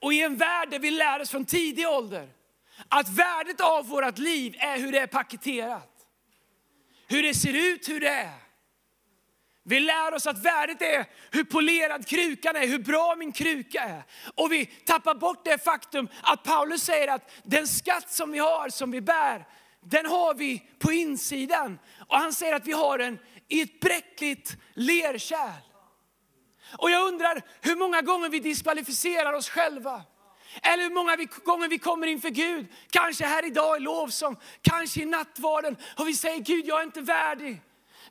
Och 0.00 0.12
i 0.12 0.22
en 0.22 0.36
värld 0.36 0.70
där 0.70 0.78
vi 0.78 0.90
lär 0.90 1.20
oss 1.20 1.30
från 1.30 1.44
tidig 1.44 1.88
ålder 1.88 2.28
att 2.88 3.08
värdet 3.08 3.60
av 3.60 3.88
vårt 3.88 4.18
liv 4.18 4.56
är 4.58 4.78
hur 4.78 4.92
det 4.92 4.98
är 4.98 5.06
paketerat. 5.06 6.06
Hur 7.06 7.22
det 7.22 7.34
ser 7.34 7.72
ut, 7.72 7.88
hur 7.88 8.00
det 8.00 8.08
är. 8.08 8.47
Vi 9.68 9.80
lär 9.80 10.14
oss 10.14 10.26
att 10.26 10.44
värdet 10.44 10.82
är 10.82 11.06
hur 11.30 11.44
polerad 11.44 12.06
krukan 12.06 12.56
är, 12.56 12.66
hur 12.66 12.78
bra 12.78 13.14
min 13.18 13.32
kruka 13.32 13.80
är. 13.80 14.02
Och 14.34 14.52
vi 14.52 14.66
tappar 14.66 15.14
bort 15.14 15.44
det 15.44 15.64
faktum 15.64 16.08
att 16.22 16.42
Paulus 16.42 16.82
säger 16.82 17.08
att 17.08 17.30
den 17.42 17.66
skatt 17.66 18.10
som 18.12 18.32
vi 18.32 18.38
har, 18.38 18.68
som 18.68 18.90
vi 18.90 19.00
bär, 19.00 19.46
den 19.84 20.06
har 20.06 20.34
vi 20.34 20.62
på 20.78 20.92
insidan. 20.92 21.78
Och 22.08 22.16
han 22.16 22.32
säger 22.32 22.54
att 22.54 22.66
vi 22.66 22.72
har 22.72 22.98
den 22.98 23.18
i 23.48 23.60
ett 23.60 23.80
bräckligt 23.80 24.56
lerkärl. 24.74 25.62
Och 26.78 26.90
jag 26.90 27.08
undrar 27.08 27.42
hur 27.60 27.76
många 27.76 28.02
gånger 28.02 28.28
vi 28.28 28.40
diskvalificerar 28.40 29.32
oss 29.32 29.48
själva. 29.48 30.02
Eller 30.62 30.82
hur 30.82 30.90
många 30.90 31.16
gånger 31.44 31.68
vi 31.68 31.78
kommer 31.78 32.06
inför 32.06 32.30
Gud, 32.30 32.66
kanske 32.90 33.26
här 33.26 33.46
idag 33.46 33.76
i 33.76 33.80
lovsång, 33.80 34.36
kanske 34.62 35.02
i 35.02 35.04
nattvarden 35.04 35.76
och 35.96 36.08
vi 36.08 36.14
säger 36.14 36.38
Gud 36.38 36.66
jag 36.66 36.80
är 36.80 36.84
inte 36.84 37.00
värdig. 37.00 37.60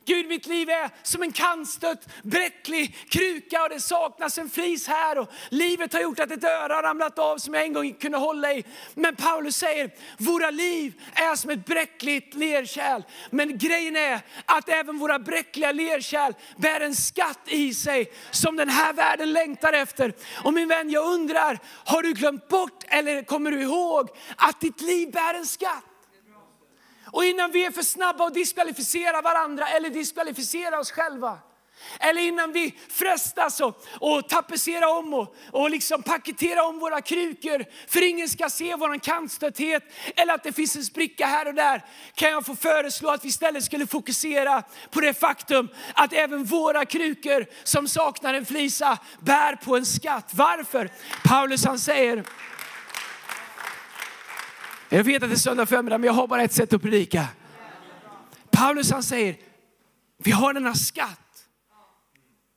Gud, 0.08 0.26
mitt 0.26 0.46
liv 0.46 0.70
är 0.70 0.90
som 1.02 1.22
en 1.22 1.32
kantstött, 1.32 2.08
bräcklig 2.22 2.96
kruka 3.08 3.62
och 3.62 3.68
det 3.68 3.80
saknas 3.80 4.38
en 4.38 4.50
flis 4.50 4.86
här. 4.86 5.18
Och 5.18 5.28
livet 5.48 5.92
har 5.92 6.00
gjort 6.00 6.20
att 6.20 6.30
ett 6.30 6.44
öra 6.44 6.74
har 6.74 6.82
ramlat 6.82 7.18
av 7.18 7.38
som 7.38 7.54
jag 7.54 7.62
en 7.62 7.72
gång 7.72 7.92
kunde 7.92 8.18
hålla 8.18 8.52
i. 8.52 8.64
Men 8.94 9.16
Paulus 9.16 9.56
säger, 9.56 9.90
våra 10.18 10.50
liv 10.50 11.02
är 11.14 11.36
som 11.36 11.50
ett 11.50 11.66
bräckligt 11.66 12.34
lerkärl. 12.34 13.02
Men 13.30 13.58
grejen 13.58 13.96
är 13.96 14.20
att 14.44 14.68
även 14.68 14.98
våra 14.98 15.18
bräckliga 15.18 15.72
lerkärl 15.72 16.32
bär 16.56 16.80
en 16.80 16.94
skatt 16.94 17.40
i 17.46 17.74
sig 17.74 18.12
som 18.30 18.56
den 18.56 18.68
här 18.68 18.92
världen 18.92 19.32
längtar 19.32 19.72
efter. 19.72 20.12
Och 20.44 20.54
min 20.54 20.68
vän, 20.68 20.90
jag 20.90 21.04
undrar, 21.04 21.58
har 21.84 22.02
du 22.02 22.12
glömt 22.12 22.48
bort 22.48 22.84
eller 22.86 23.22
kommer 23.22 23.50
du 23.50 23.62
ihåg 23.62 24.08
att 24.36 24.60
ditt 24.60 24.80
liv 24.80 25.10
bär 25.10 25.34
en 25.34 25.46
skatt? 25.46 25.87
Och 27.12 27.24
innan 27.24 27.50
vi 27.50 27.64
är 27.64 27.70
för 27.70 27.82
snabba 27.82 28.26
att 28.26 28.34
diskvalificera 28.34 29.22
varandra 29.22 29.68
eller 29.68 29.90
diskvalificera 29.90 30.78
oss 30.78 30.90
själva. 30.90 31.38
Eller 32.00 32.22
innan 32.22 32.52
vi 32.52 32.74
frestas 32.88 33.60
och, 33.60 33.86
och 34.00 34.28
tapetsera 34.28 34.90
om 34.90 35.14
och, 35.14 35.36
och 35.52 35.70
liksom 35.70 36.02
paketera 36.02 36.64
om 36.64 36.78
våra 36.78 37.00
krukor 37.00 37.64
för 37.88 38.08
ingen 38.08 38.28
ska 38.28 38.50
se 38.50 38.76
vår 38.76 38.98
kantstötthet 38.98 39.82
eller 40.16 40.34
att 40.34 40.42
det 40.42 40.52
finns 40.52 40.76
en 40.76 40.84
spricka 40.84 41.26
här 41.26 41.48
och 41.48 41.54
där. 41.54 41.84
Kan 42.14 42.30
jag 42.30 42.46
få 42.46 42.56
föreslå 42.56 43.10
att 43.10 43.24
vi 43.24 43.28
istället 43.28 43.64
skulle 43.64 43.86
fokusera 43.86 44.62
på 44.90 45.00
det 45.00 45.14
faktum 45.14 45.68
att 45.94 46.12
även 46.12 46.44
våra 46.44 46.84
krukor 46.84 47.46
som 47.64 47.88
saknar 47.88 48.34
en 48.34 48.46
flisa 48.46 48.98
bär 49.20 49.56
på 49.56 49.76
en 49.76 49.86
skatt. 49.86 50.30
Varför? 50.32 50.90
Paulus 51.24 51.64
han 51.64 51.78
säger 51.78 52.24
jag 54.88 55.04
vet 55.04 55.22
att 55.22 55.28
det 55.28 55.34
är 55.34 55.38
söndag 55.38 55.66
förmiddag 55.66 55.98
men 55.98 56.06
jag 56.06 56.12
har 56.12 56.26
bara 56.26 56.42
ett 56.42 56.52
sätt 56.52 56.72
att 56.72 56.82
predika. 56.82 57.28
Paulus 58.50 58.90
han 58.90 59.02
säger, 59.02 59.36
vi 60.16 60.30
har 60.30 60.54
denna 60.54 60.74
skatt 60.74 61.48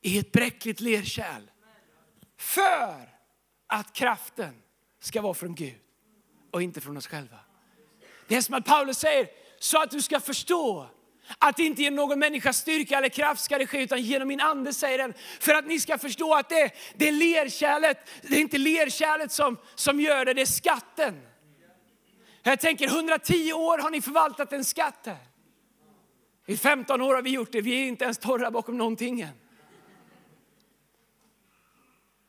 i 0.02 0.18
ett 0.18 0.32
bräckligt 0.32 0.82
lerkärl. 0.82 1.44
För 2.38 3.10
att 3.68 3.94
kraften 3.94 4.54
ska 5.00 5.22
vara 5.22 5.34
från 5.34 5.56
Gud 5.56 5.76
och 6.52 6.62
inte 6.62 6.82
från 6.82 6.98
oss 6.98 7.08
själva. 7.08 7.38
Det 8.28 8.36
är 8.36 8.42
som 8.42 8.56
att 8.56 8.66
Paulus 8.66 8.98
säger, 8.98 9.28
så 9.60 9.82
att 9.82 9.92
du 9.92 10.02
ska 10.02 10.20
förstå 10.20 10.90
att 11.38 11.60
inte 11.60 11.82
genom 11.82 11.96
någon 11.96 12.20
människas 12.20 12.58
styrka 12.58 12.98
eller 12.98 13.10
kraft 13.10 13.44
ska 13.44 13.58
det 13.58 13.68
ske, 13.68 13.84
utan 13.84 14.02
genom 14.02 14.28
min 14.28 14.42
ande 14.42 14.74
säger 14.74 14.98
den. 14.98 15.14
För 15.40 15.54
att 15.54 15.68
ni 15.68 15.80
ska 15.80 15.98
förstå 15.98 16.34
att 16.36 16.50
det, 16.50 16.72
det 16.96 17.08
är 17.08 17.12
lerkärlet, 17.12 18.10
det 18.22 18.36
är 18.36 18.42
inte 18.42 18.58
lerkärlet 18.58 19.32
som, 19.32 19.58
som 19.76 20.00
gör 20.00 20.26
det, 20.26 20.34
det 20.34 20.42
är 20.42 20.46
skatten. 20.46 21.22
Jag 22.44 22.60
tänker 22.60 22.88
110 22.88 23.54
år 23.54 23.78
har 23.78 23.90
ni 23.90 24.02
förvaltat 24.02 24.54
en 24.54 24.66
skatt 24.66 25.06
här. 25.06 25.28
I 26.46 26.58
15 26.58 27.02
år 27.02 27.16
har 27.16 27.22
vi 27.22 27.30
gjort 27.30 27.52
det, 27.52 27.62
vi 27.62 27.84
är 27.84 27.88
inte 27.88 28.04
ens 28.04 28.18
torra 28.18 28.52
bakom 28.52 28.78
någonting 28.78 29.22
än. 29.22 29.36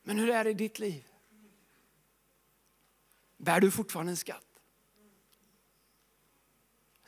Men 0.03 0.19
hur 0.19 0.31
är 0.31 0.45
det 0.45 0.51
i 0.51 0.55
ditt 0.55 0.79
liv? 0.79 1.07
Bär 3.37 3.61
du 3.61 3.71
fortfarande 3.71 4.13
en 4.13 4.17
skatt? 4.17 4.47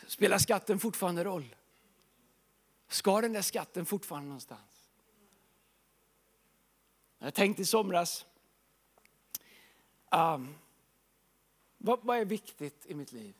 Spelar 0.06 0.38
skatten 0.38 0.78
fortfarande 0.78 1.24
roll? 1.24 1.56
Ska 2.88 3.20
den 3.20 3.32
där 3.32 3.42
skatten 3.42 3.86
fortfarande 3.86 4.28
någonstans? 4.28 4.90
Jag 7.18 7.34
tänkte 7.34 7.62
i 7.62 7.64
somras, 7.64 8.26
um, 10.10 10.54
vad, 11.84 11.98
vad 12.02 12.18
är 12.18 12.24
viktigt 12.24 12.86
i 12.86 12.94
mitt 12.94 13.12
liv? 13.12 13.34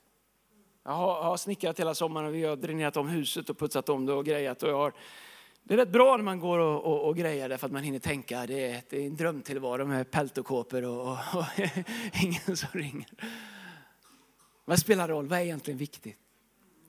Jag 0.83 0.91
har, 0.91 1.23
har 1.23 1.37
snickrat 1.37 1.79
hela 1.79 1.95
sommaren 1.95 2.27
och 2.27 2.35
vi 2.35 2.43
har 2.43 2.55
dränerat 2.55 2.97
om 2.97 3.07
huset 3.07 3.49
och 3.49 3.57
putsat 3.57 3.89
om 3.89 4.05
det 4.05 4.13
och 4.13 4.25
grejat. 4.25 4.63
Och 4.63 4.69
jag 4.69 4.77
har, 4.77 4.93
det 5.63 5.73
är 5.73 5.77
rätt 5.77 5.91
bra 5.91 6.17
när 6.17 6.23
man 6.23 6.39
går 6.39 6.59
och, 6.59 6.83
och, 6.83 7.07
och 7.07 7.17
grejer 7.17 7.49
därför 7.49 7.65
att 7.65 7.71
man 7.71 7.83
hinner 7.83 7.99
tänka. 7.99 8.45
Det 8.45 8.65
är, 8.65 8.83
det 8.89 8.97
är 8.97 9.07
en 9.07 9.15
drömtillvaro 9.15 9.85
med 9.85 10.11
peltokåpor 10.11 10.83
och, 10.83 11.01
och, 11.01 11.17
och 11.35 11.45
ingen 12.23 12.57
som 12.57 12.69
ringer. 12.71 13.09
Vad 14.65 14.79
spelar 14.79 15.07
roll? 15.07 15.27
Vad 15.27 15.39
är 15.39 15.43
egentligen 15.43 15.77
viktigt? 15.77 16.17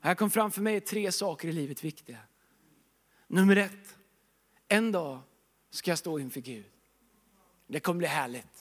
Här 0.00 0.14
kom 0.14 0.30
fram 0.30 0.50
för 0.50 0.60
mig 0.60 0.80
tre 0.80 1.12
saker 1.12 1.48
i 1.48 1.52
livet 1.52 1.84
viktiga. 1.84 2.18
Nummer 3.26 3.56
ett, 3.56 3.96
en 4.68 4.92
dag 4.92 5.18
ska 5.70 5.90
jag 5.90 5.98
stå 5.98 6.18
inför 6.18 6.40
Gud. 6.40 6.64
Det 7.66 7.80
kommer 7.80 7.98
bli 7.98 8.06
härligt. 8.06 8.55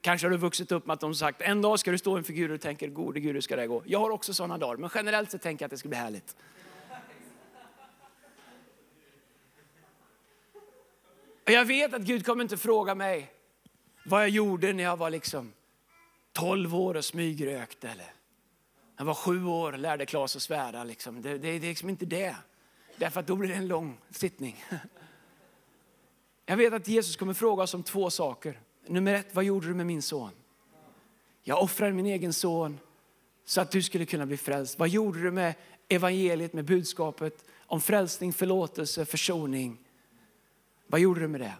Kanske 0.00 0.26
har 0.26 0.30
du 0.30 0.36
vuxit 0.36 0.72
upp 0.72 0.86
med 0.86 0.94
att 0.94 1.00
de 1.00 1.14
sagt 1.14 1.40
en 1.40 1.62
dag 1.62 1.78
ska 1.78 1.90
du 1.90 1.98
stå 1.98 2.18
inför 2.18 2.32
Gud 2.32 2.50
och 2.50 2.60
tänker 2.60 2.88
gode 2.88 3.20
Gud 3.20 3.34
hur 3.34 3.40
ska 3.40 3.56
det 3.56 3.66
gå. 3.66 3.82
Jag 3.86 3.98
har 3.98 4.10
också 4.10 4.34
sådana 4.34 4.58
dagar 4.58 4.76
men 4.76 4.90
generellt 4.94 5.30
så 5.30 5.38
tänker 5.38 5.62
jag 5.62 5.66
att 5.66 5.70
det 5.70 5.78
ska 5.78 5.88
bli 5.88 5.98
härligt. 5.98 6.36
Och 11.44 11.50
jag 11.50 11.64
vet 11.64 11.94
att 11.94 12.02
Gud 12.02 12.26
kommer 12.26 12.42
inte 12.42 12.56
fråga 12.56 12.94
mig 12.94 13.32
vad 14.04 14.22
jag 14.22 14.28
gjorde 14.28 14.72
när 14.72 14.84
jag 14.84 14.96
var 14.96 15.10
liksom 15.10 15.52
12 16.32 16.74
år 16.74 16.96
och 16.96 17.04
smygrökte 17.04 17.88
eller 17.88 18.12
jag 18.96 19.04
var 19.04 19.14
sju 19.14 19.44
år 19.44 19.72
och 19.72 19.78
lärde 19.78 20.06
Klas 20.06 20.36
att 20.36 20.42
svära. 20.42 20.84
Liksom. 20.84 21.22
Det, 21.22 21.38
det, 21.38 21.58
det 21.58 21.66
är 21.66 21.68
liksom 21.68 21.88
inte 21.88 22.06
det. 22.06 22.36
Därför 22.96 23.20
att 23.20 23.26
då 23.26 23.36
blir 23.36 23.48
det 23.48 23.54
en 23.54 23.68
lång 23.68 23.98
sittning. 24.10 24.64
Jag 26.46 26.56
vet 26.56 26.72
att 26.72 26.88
Jesus 26.88 27.16
kommer 27.16 27.34
fråga 27.34 27.62
oss 27.62 27.74
om 27.74 27.82
två 27.82 28.10
saker. 28.10 28.58
Nummer 28.90 29.14
ett, 29.14 29.34
vad 29.34 29.44
gjorde 29.44 29.66
du 29.66 29.74
med 29.74 29.86
min 29.86 30.02
son? 30.02 30.30
Jag 31.42 31.62
offrade 31.62 31.92
min 31.92 32.06
egen 32.06 32.32
son 32.32 32.78
så 33.44 33.60
att 33.60 33.70
du 33.70 33.82
skulle 33.82 34.06
kunna 34.06 34.26
bli 34.26 34.36
frälst. 34.36 34.78
Vad 34.78 34.88
gjorde 34.88 35.22
du 35.22 35.30
med 35.30 35.54
evangeliet, 35.88 36.52
med 36.52 36.64
budskapet 36.64 37.44
om 37.66 37.80
frälsning, 37.80 38.32
förlåtelse, 38.32 39.04
försoning? 39.04 39.78
Vad 40.86 41.00
gjorde 41.00 41.20
du 41.20 41.28
med 41.28 41.40
det? 41.40 41.54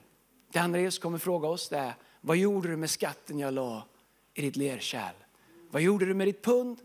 Det 0.52 0.58
andra 0.58 0.80
Jesus 0.80 0.99
kommer 0.99 1.18
fråga 1.18 1.49
oss 1.49 1.68
det 1.68 1.76
är, 1.76 1.94
vad 2.20 2.37
gjorde 2.37 2.68
du 2.68 2.76
med 2.76 2.90
skatten 2.90 3.38
jag 3.38 3.54
la 3.54 3.84
i 4.34 4.42
ditt 4.42 4.56
lerkärl? 4.56 5.14
Vad 5.70 5.82
gjorde 5.82 6.04
du 6.06 6.14
med 6.14 6.26
ditt 6.26 6.42
pund? 6.42 6.78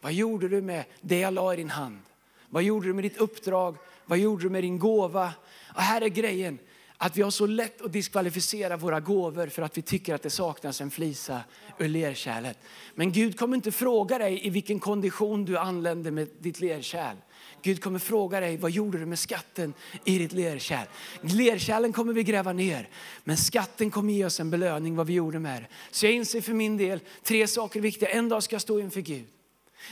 Vad 0.00 0.12
gjorde 0.12 0.48
du 0.48 0.62
med 0.62 0.84
det 1.00 1.18
jag 1.18 1.34
la 1.34 1.54
i 1.54 1.56
din 1.56 1.70
hand? 1.70 2.00
Vad 2.48 2.62
gjorde 2.62 2.86
du 2.86 2.92
med 2.92 3.04
ditt 3.04 3.16
uppdrag? 3.16 3.76
Vad 4.04 4.18
gjorde 4.18 4.42
du 4.42 4.50
med 4.50 4.64
din 4.64 4.78
gåva? 4.78 5.32
Och 5.74 5.82
här 5.82 6.00
är 6.00 6.08
grejen. 6.08 6.58
Att 7.02 7.16
vi 7.16 7.22
har 7.22 7.30
så 7.30 7.46
lätt 7.46 7.82
att 7.82 7.92
diskvalificera 7.92 8.76
våra 8.76 9.00
gåvor 9.00 9.46
för 9.46 9.62
att 9.62 9.78
vi 9.78 9.82
tycker 9.82 10.14
att 10.14 10.22
det 10.22 10.30
saknas 10.30 10.80
en 10.80 10.90
flisa 10.90 11.40
ur 11.78 11.88
lerkärlet. 11.88 12.58
Men 12.94 13.12
Gud 13.12 13.38
kommer 13.38 13.56
inte 13.56 13.72
fråga 13.72 14.18
dig 14.18 14.46
i 14.46 14.50
vilken 14.50 14.80
kondition 14.80 15.44
du 15.44 15.58
anländer 15.58 16.10
med 16.10 16.28
ditt 16.38 16.60
lerkärl. 16.60 17.16
Gud 17.62 17.82
kommer 17.82 17.98
fråga 17.98 18.40
dig, 18.40 18.56
vad 18.56 18.70
gjorde 18.70 18.98
du 18.98 19.06
med 19.06 19.18
skatten 19.18 19.74
i 20.04 20.18
ditt 20.18 20.32
lerkärl? 20.32 20.86
Lerkärlen 21.20 21.92
kommer 21.92 22.12
vi 22.12 22.22
gräva 22.22 22.52
ner, 22.52 22.88
men 23.24 23.36
skatten 23.36 23.90
kommer 23.90 24.12
ge 24.12 24.24
oss 24.24 24.40
en 24.40 24.50
belöning 24.50 24.96
vad 24.96 25.06
vi 25.06 25.12
gjorde 25.12 25.38
med 25.38 25.62
det. 25.62 25.68
Så 25.90 26.06
jag 26.06 26.12
inser 26.12 26.40
för 26.40 26.52
min 26.52 26.76
del 26.76 27.00
tre 27.22 27.46
saker 27.46 27.80
viktiga. 27.80 28.08
En 28.08 28.28
dag 28.28 28.42
ska 28.42 28.54
jag 28.54 28.62
stå 28.62 28.80
inför 28.80 29.00
Gud. 29.00 29.26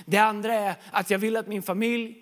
Det 0.06 0.18
andra 0.18 0.54
är 0.54 0.76
att 0.90 1.10
jag 1.10 1.18
vill 1.18 1.36
att 1.36 1.48
min 1.48 1.62
familj 1.62 2.16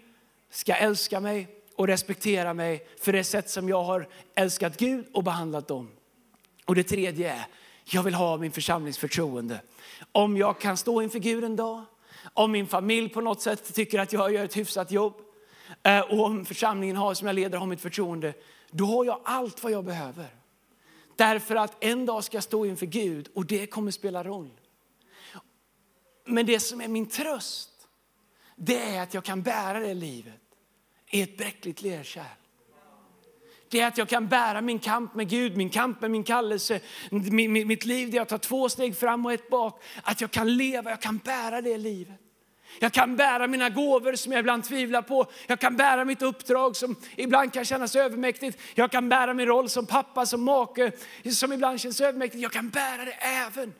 ska 0.50 0.74
älska 0.74 1.20
mig 1.20 1.55
och 1.76 1.86
respektera 1.86 2.54
mig 2.54 2.86
för 3.00 3.12
det 3.12 3.24
sätt 3.24 3.50
som 3.50 3.68
jag 3.68 3.82
har 3.82 4.08
älskat 4.34 4.76
Gud 4.76 5.06
och 5.12 5.24
behandlat 5.24 5.68
dem. 5.68 5.90
Och 6.64 6.74
det 6.74 6.82
tredje 6.82 7.32
är, 7.32 7.46
jag 7.84 8.02
vill 8.02 8.14
ha 8.14 8.36
min 8.36 8.52
församlings 8.52 8.98
förtroende. 8.98 9.60
Om 10.12 10.36
jag 10.36 10.60
kan 10.60 10.76
stå 10.76 11.02
inför 11.02 11.18
Gud 11.18 11.44
en 11.44 11.56
dag, 11.56 11.84
om 12.34 12.52
min 12.52 12.66
familj 12.66 13.08
på 13.08 13.20
något 13.20 13.42
sätt 13.42 13.74
tycker 13.74 13.98
att 13.98 14.12
jag 14.12 14.32
gör 14.32 14.44
ett 14.44 14.56
hyfsat 14.56 14.90
jobb 14.90 15.14
eh, 15.82 16.00
och 16.00 16.24
om 16.24 16.44
församlingen 16.44 16.96
har, 16.96 17.14
som 17.14 17.26
jag 17.26 17.34
leder 17.34 17.58
har 17.58 17.66
mitt 17.66 17.80
förtroende, 17.80 18.34
då 18.70 18.84
har 18.86 19.04
jag 19.04 19.20
allt 19.24 19.62
vad 19.62 19.72
jag 19.72 19.84
behöver. 19.84 20.26
Därför 21.16 21.56
att 21.56 21.84
en 21.84 22.06
dag 22.06 22.24
ska 22.24 22.36
jag 22.36 22.44
stå 22.44 22.66
inför 22.66 22.86
Gud 22.86 23.28
och 23.34 23.46
det 23.46 23.66
kommer 23.66 23.90
spela 23.90 24.24
roll. 24.24 24.50
Men 26.24 26.46
det 26.46 26.60
som 26.60 26.80
är 26.80 26.88
min 26.88 27.06
tröst, 27.06 27.70
det 28.56 28.82
är 28.82 29.02
att 29.02 29.14
jag 29.14 29.24
kan 29.24 29.42
bära 29.42 29.80
det 29.80 29.94
livet 29.94 30.45
i 31.16 31.22
ett 31.22 31.36
bräckligt 31.36 31.82
lerkärl. 31.82 32.24
Det 33.68 33.80
är 33.80 33.86
att 33.86 33.98
jag 33.98 34.08
kan 34.08 34.28
bära 34.28 34.60
min 34.60 34.78
kamp 34.78 35.14
med 35.14 35.28
Gud, 35.28 35.56
min 35.56 35.70
kamp 35.70 36.00
med 36.00 36.10
min 36.10 36.24
kallelse, 36.24 36.80
mitt 37.10 37.84
liv 37.84 38.10
där 38.10 38.18
jag 38.18 38.28
tar 38.28 38.38
två 38.38 38.68
steg 38.68 38.96
fram 38.96 39.26
och 39.26 39.32
ett 39.32 39.50
bak. 39.50 39.82
Att 40.02 40.20
jag 40.20 40.30
kan 40.30 40.56
leva, 40.56 40.90
jag 40.90 41.00
kan 41.00 41.18
bära 41.18 41.60
det 41.60 41.78
livet. 41.78 42.20
Jag 42.78 42.92
kan 42.92 43.16
bära 43.16 43.46
mina 43.46 43.70
gåvor 43.70 44.14
som 44.14 44.32
jag 44.32 44.40
ibland 44.40 44.64
tvivlar 44.64 45.02
på. 45.02 45.30
Jag 45.46 45.60
kan 45.60 45.76
bära 45.76 46.04
mitt 46.04 46.22
uppdrag 46.22 46.76
som 46.76 46.96
ibland 47.16 47.52
kan 47.52 47.64
kännas 47.64 47.96
övermäktigt. 47.96 48.58
Jag 48.74 48.90
kan 48.92 49.08
bära 49.08 49.34
min 49.34 49.46
roll 49.46 49.68
som 49.68 49.86
pappa, 49.86 50.26
som 50.26 50.44
make, 50.44 50.92
som 51.32 51.52
ibland 51.52 51.80
känns 51.80 52.00
övermäktigt. 52.00 52.42
Jag 52.42 52.52
kan 52.52 52.70
bära 52.70 53.04
det 53.04 53.12
även 53.12 53.74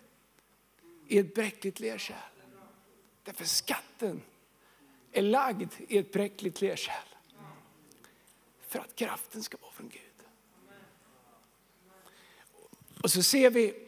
i 1.09 1.19
ett 1.19 1.35
bräckligt 1.35 1.81
lerkärl. 1.81 2.17
Därför 3.25 3.45
skatten 3.45 4.23
är 5.13 5.23
lagd 5.23 5.73
i 5.89 5.99
ett 5.99 6.13
bräckligt 6.13 6.61
lerkärl. 6.61 7.16
För 8.67 8.79
att 8.79 8.97
kraften 8.97 9.43
ska 9.43 9.57
vara 9.61 9.73
från 9.73 9.89
Gud. 9.89 10.01
Och 13.03 13.11
så 13.11 13.23
ser 13.23 13.51
vi 13.51 13.87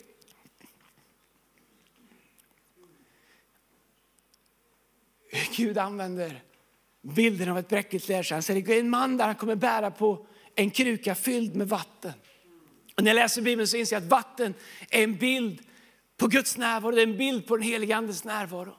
hur 5.28 5.56
Gud 5.56 5.78
använder 5.78 6.42
bilden 7.02 7.48
av 7.48 7.58
ett 7.58 7.68
bräckligt 7.68 8.08
lerkärl. 8.08 8.36
Han 8.36 8.42
säger 8.42 8.70
en 8.70 8.90
man 8.90 9.16
där 9.16 9.26
han 9.26 9.34
kommer 9.34 9.56
bära 9.56 9.90
på 9.90 10.26
en 10.54 10.70
kruka 10.70 11.14
fylld 11.14 11.56
med 11.56 11.68
vatten. 11.68 12.12
Och 12.96 13.04
när 13.04 13.10
jag 13.10 13.14
läser 13.14 13.42
Bibeln 13.42 13.68
så 13.68 13.76
inser 13.76 13.96
jag 13.96 14.02
att 14.02 14.08
vatten 14.08 14.54
är 14.90 15.04
en 15.04 15.16
bild 15.16 15.62
på 16.16 16.26
Guds 16.26 16.56
närvaro, 16.56 16.90
det 16.90 17.02
är 17.02 17.06
en 17.06 17.16
bild 17.16 17.46
på 17.46 17.56
den 17.56 17.66
helige 17.66 17.96
Andes 17.96 18.24
närvaro. 18.24 18.76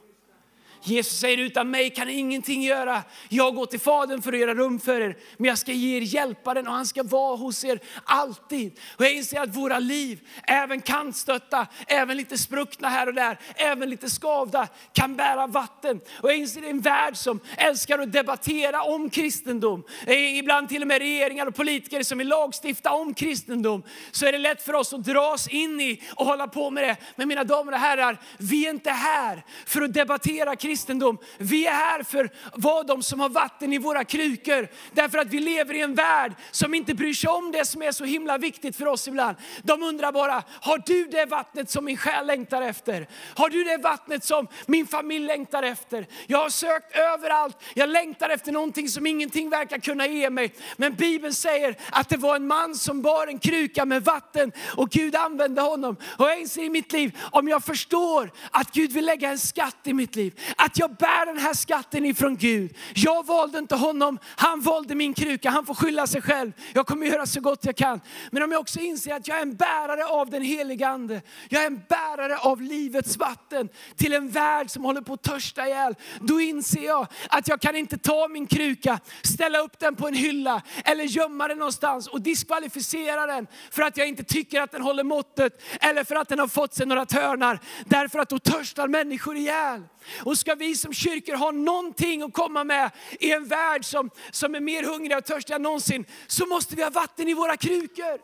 Jesus 0.83 1.19
säger 1.19 1.37
utan 1.37 1.71
mig 1.71 1.89
kan 1.89 2.07
ni 2.07 2.13
ingenting 2.13 2.63
göra. 2.63 3.03
Jag 3.29 3.55
går 3.55 3.65
till 3.65 3.79
Fadern 3.79 4.21
för 4.21 4.33
att 4.33 4.39
göra 4.39 4.55
rum 4.55 4.79
för 4.79 5.01
er. 5.01 5.17
Men 5.37 5.47
jag 5.47 5.57
ska 5.57 5.71
ge 5.71 5.97
er 5.97 6.01
hjälparen 6.01 6.67
och 6.67 6.73
han 6.73 6.85
ska 6.85 7.03
vara 7.03 7.35
hos 7.35 7.63
er 7.63 7.79
alltid. 8.03 8.79
Och 8.97 9.05
jag 9.05 9.13
inser 9.13 9.41
att 9.41 9.55
våra 9.55 9.79
liv, 9.79 10.19
även 10.43 10.81
kantstötta, 10.81 11.67
även 11.87 12.17
lite 12.17 12.37
spruckna 12.37 12.89
här 12.89 13.07
och 13.07 13.13
där, 13.13 13.39
även 13.55 13.89
lite 13.89 14.09
skavda, 14.09 14.67
kan 14.93 15.15
bära 15.15 15.47
vatten. 15.47 16.01
Och 16.21 16.29
jag 16.29 16.37
inser 16.37 16.63
en 16.63 16.79
värld 16.79 17.17
som 17.17 17.39
älskar 17.57 17.99
att 17.99 18.11
debattera 18.11 18.81
om 18.81 19.09
kristendom. 19.09 19.83
Ibland 20.07 20.69
till 20.69 20.81
och 20.81 20.87
med 20.87 20.99
regeringar 20.99 21.45
och 21.45 21.55
politiker 21.55 22.03
som 22.03 22.17
vill 22.17 22.27
lagstifta 22.27 22.91
om 22.91 23.13
kristendom. 23.13 23.83
Så 24.11 24.25
är 24.25 24.31
det 24.31 24.37
lätt 24.37 24.61
för 24.61 24.73
oss 24.73 24.93
att 24.93 25.03
dras 25.03 25.47
in 25.47 25.81
i 25.81 26.03
och 26.15 26.25
hålla 26.25 26.47
på 26.47 26.69
med 26.69 26.83
det. 26.83 26.97
Men 27.15 27.27
mina 27.27 27.43
damer 27.43 27.71
och 27.71 27.79
herrar, 27.79 28.17
vi 28.37 28.65
är 28.65 28.69
inte 28.69 28.91
här 28.91 29.43
för 29.65 29.81
att 29.81 29.93
debattera 29.93 30.55
kristendom 30.55 30.68
kristendom. 30.69 31.17
Vi 31.37 31.67
är 31.67 31.71
här 31.71 32.03
för 32.03 32.25
att 32.25 32.31
vara 32.63 32.83
de 32.83 33.03
som 33.03 33.19
har 33.19 33.29
vatten 33.29 33.73
i 33.73 33.77
våra 33.77 34.03
krukor. 34.03 34.67
Därför 34.91 35.17
att 35.17 35.27
vi 35.27 35.39
lever 35.39 35.73
i 35.73 35.81
en 35.81 35.95
värld 35.95 36.33
som 36.51 36.73
inte 36.73 36.93
bryr 36.93 37.13
sig 37.13 37.29
om 37.29 37.51
det 37.51 37.65
som 37.65 37.81
är 37.81 37.91
så 37.91 38.05
himla 38.05 38.37
viktigt 38.37 38.75
för 38.75 38.85
oss 38.85 39.07
ibland. 39.07 39.37
De 39.63 39.83
undrar 39.83 40.11
bara, 40.11 40.43
har 40.61 40.83
du 40.85 41.05
det 41.05 41.25
vattnet 41.25 41.69
som 41.69 41.85
min 41.85 41.97
själ 41.97 42.27
längtar 42.27 42.61
efter? 42.61 43.07
Har 43.35 43.49
du 43.49 43.63
det 43.63 43.77
vattnet 43.77 44.23
som 44.23 44.47
min 44.65 44.87
familj 44.87 45.25
längtar 45.25 45.63
efter? 45.63 46.07
Jag 46.27 46.37
har 46.37 46.49
sökt 46.49 46.95
överallt, 46.97 47.57
jag 47.73 47.89
längtar 47.89 48.29
efter 48.29 48.51
någonting 48.51 48.89
som 48.89 49.05
ingenting 49.05 49.49
verkar 49.49 49.77
kunna 49.77 50.07
ge 50.07 50.29
mig. 50.29 50.53
Men 50.77 50.95
Bibeln 50.95 51.33
säger 51.33 51.75
att 51.91 52.09
det 52.09 52.17
var 52.17 52.35
en 52.35 52.47
man 52.47 52.75
som 52.75 53.01
bar 53.01 53.27
en 53.27 53.39
kruka 53.39 53.85
med 53.85 54.03
vatten 54.03 54.51
och 54.77 54.89
Gud 54.89 55.15
använde 55.15 55.61
honom. 55.61 55.95
Och 56.17 56.29
jag 56.29 56.39
inser 56.39 56.63
i 56.63 56.69
mitt 56.69 56.91
liv, 56.91 57.17
om 57.31 57.47
jag 57.47 57.63
förstår 57.63 58.31
att 58.51 58.71
Gud 58.71 58.91
vill 58.91 59.05
lägga 59.05 59.29
en 59.29 59.39
skatt 59.39 59.77
i 59.83 59.93
mitt 59.93 60.15
liv, 60.15 60.39
att 60.59 60.77
jag 60.77 60.95
bär 60.95 61.25
den 61.25 61.37
här 61.37 61.53
skatten 61.53 62.05
ifrån 62.05 62.37
Gud. 62.37 62.77
Jag 62.95 63.25
valde 63.25 63.57
inte 63.59 63.75
honom, 63.75 64.19
han 64.35 64.61
valde 64.61 64.95
min 64.95 65.13
kruka. 65.13 65.49
Han 65.49 65.65
får 65.65 65.73
skylla 65.73 66.07
sig 66.07 66.21
själv. 66.21 66.51
Jag 66.73 66.87
kommer 66.87 67.07
göra 67.07 67.25
så 67.25 67.41
gott 67.41 67.65
jag 67.65 67.75
kan. 67.75 68.01
Men 68.31 68.43
om 68.43 68.51
jag 68.51 68.61
också 68.61 68.79
inser 68.79 69.15
att 69.15 69.27
jag 69.27 69.37
är 69.37 69.41
en 69.41 69.55
bärare 69.55 70.05
av 70.05 70.29
den 70.29 70.41
heliga 70.41 70.89
Ande. 70.89 71.21
Jag 71.49 71.63
är 71.63 71.67
en 71.67 71.81
bärare 71.89 72.37
av 72.37 72.61
livets 72.61 73.17
vatten 73.17 73.69
till 73.95 74.13
en 74.13 74.29
värld 74.29 74.69
som 74.69 74.83
håller 74.83 75.01
på 75.01 75.13
att 75.13 75.23
törsta 75.23 75.67
ihjäl. 75.67 75.95
Då 76.21 76.41
inser 76.41 76.85
jag 76.85 77.07
att 77.29 77.47
jag 77.47 77.61
kan 77.61 77.75
inte 77.75 77.97
ta 77.97 78.27
min 78.27 78.47
kruka, 78.47 78.99
ställa 79.23 79.59
upp 79.59 79.79
den 79.79 79.95
på 79.95 80.07
en 80.07 80.13
hylla 80.13 80.61
eller 80.85 81.03
gömma 81.03 81.47
den 81.47 81.57
någonstans 81.57 82.07
och 82.07 82.21
diskvalificera 82.21 83.25
den 83.25 83.47
för 83.71 83.81
att 83.81 83.97
jag 83.97 84.07
inte 84.07 84.23
tycker 84.23 84.61
att 84.61 84.71
den 84.71 84.81
håller 84.81 85.03
måttet 85.03 85.63
eller 85.81 86.03
för 86.03 86.15
att 86.15 86.29
den 86.29 86.39
har 86.39 86.47
fått 86.47 86.73
sig 86.73 86.85
några 86.85 87.05
törnar. 87.05 87.59
Därför 87.85 88.19
att 88.19 88.29
då 88.29 88.39
törstar 88.39 88.87
människor 88.87 89.37
ihjäl. 89.37 89.83
Och 90.23 90.37
ska 90.49 90.55
vi 90.55 90.75
som 90.75 90.93
kyrkor 90.93 91.35
ha 91.35 91.51
någonting 91.51 92.21
att 92.21 92.33
komma 92.33 92.63
med 92.63 92.91
i 93.19 93.31
en 93.31 93.47
värld 93.47 93.85
som, 93.85 94.09
som 94.31 94.55
är 94.55 94.59
mer 94.59 94.83
hungrig 94.83 95.17
och 95.17 95.25
törstig 95.25 95.53
än 95.53 95.61
någonsin, 95.61 96.05
så 96.27 96.45
måste 96.45 96.75
vi 96.75 96.83
ha 96.83 96.89
vatten 96.89 97.27
i 97.27 97.33
våra 97.33 97.57
krukor. 97.57 98.19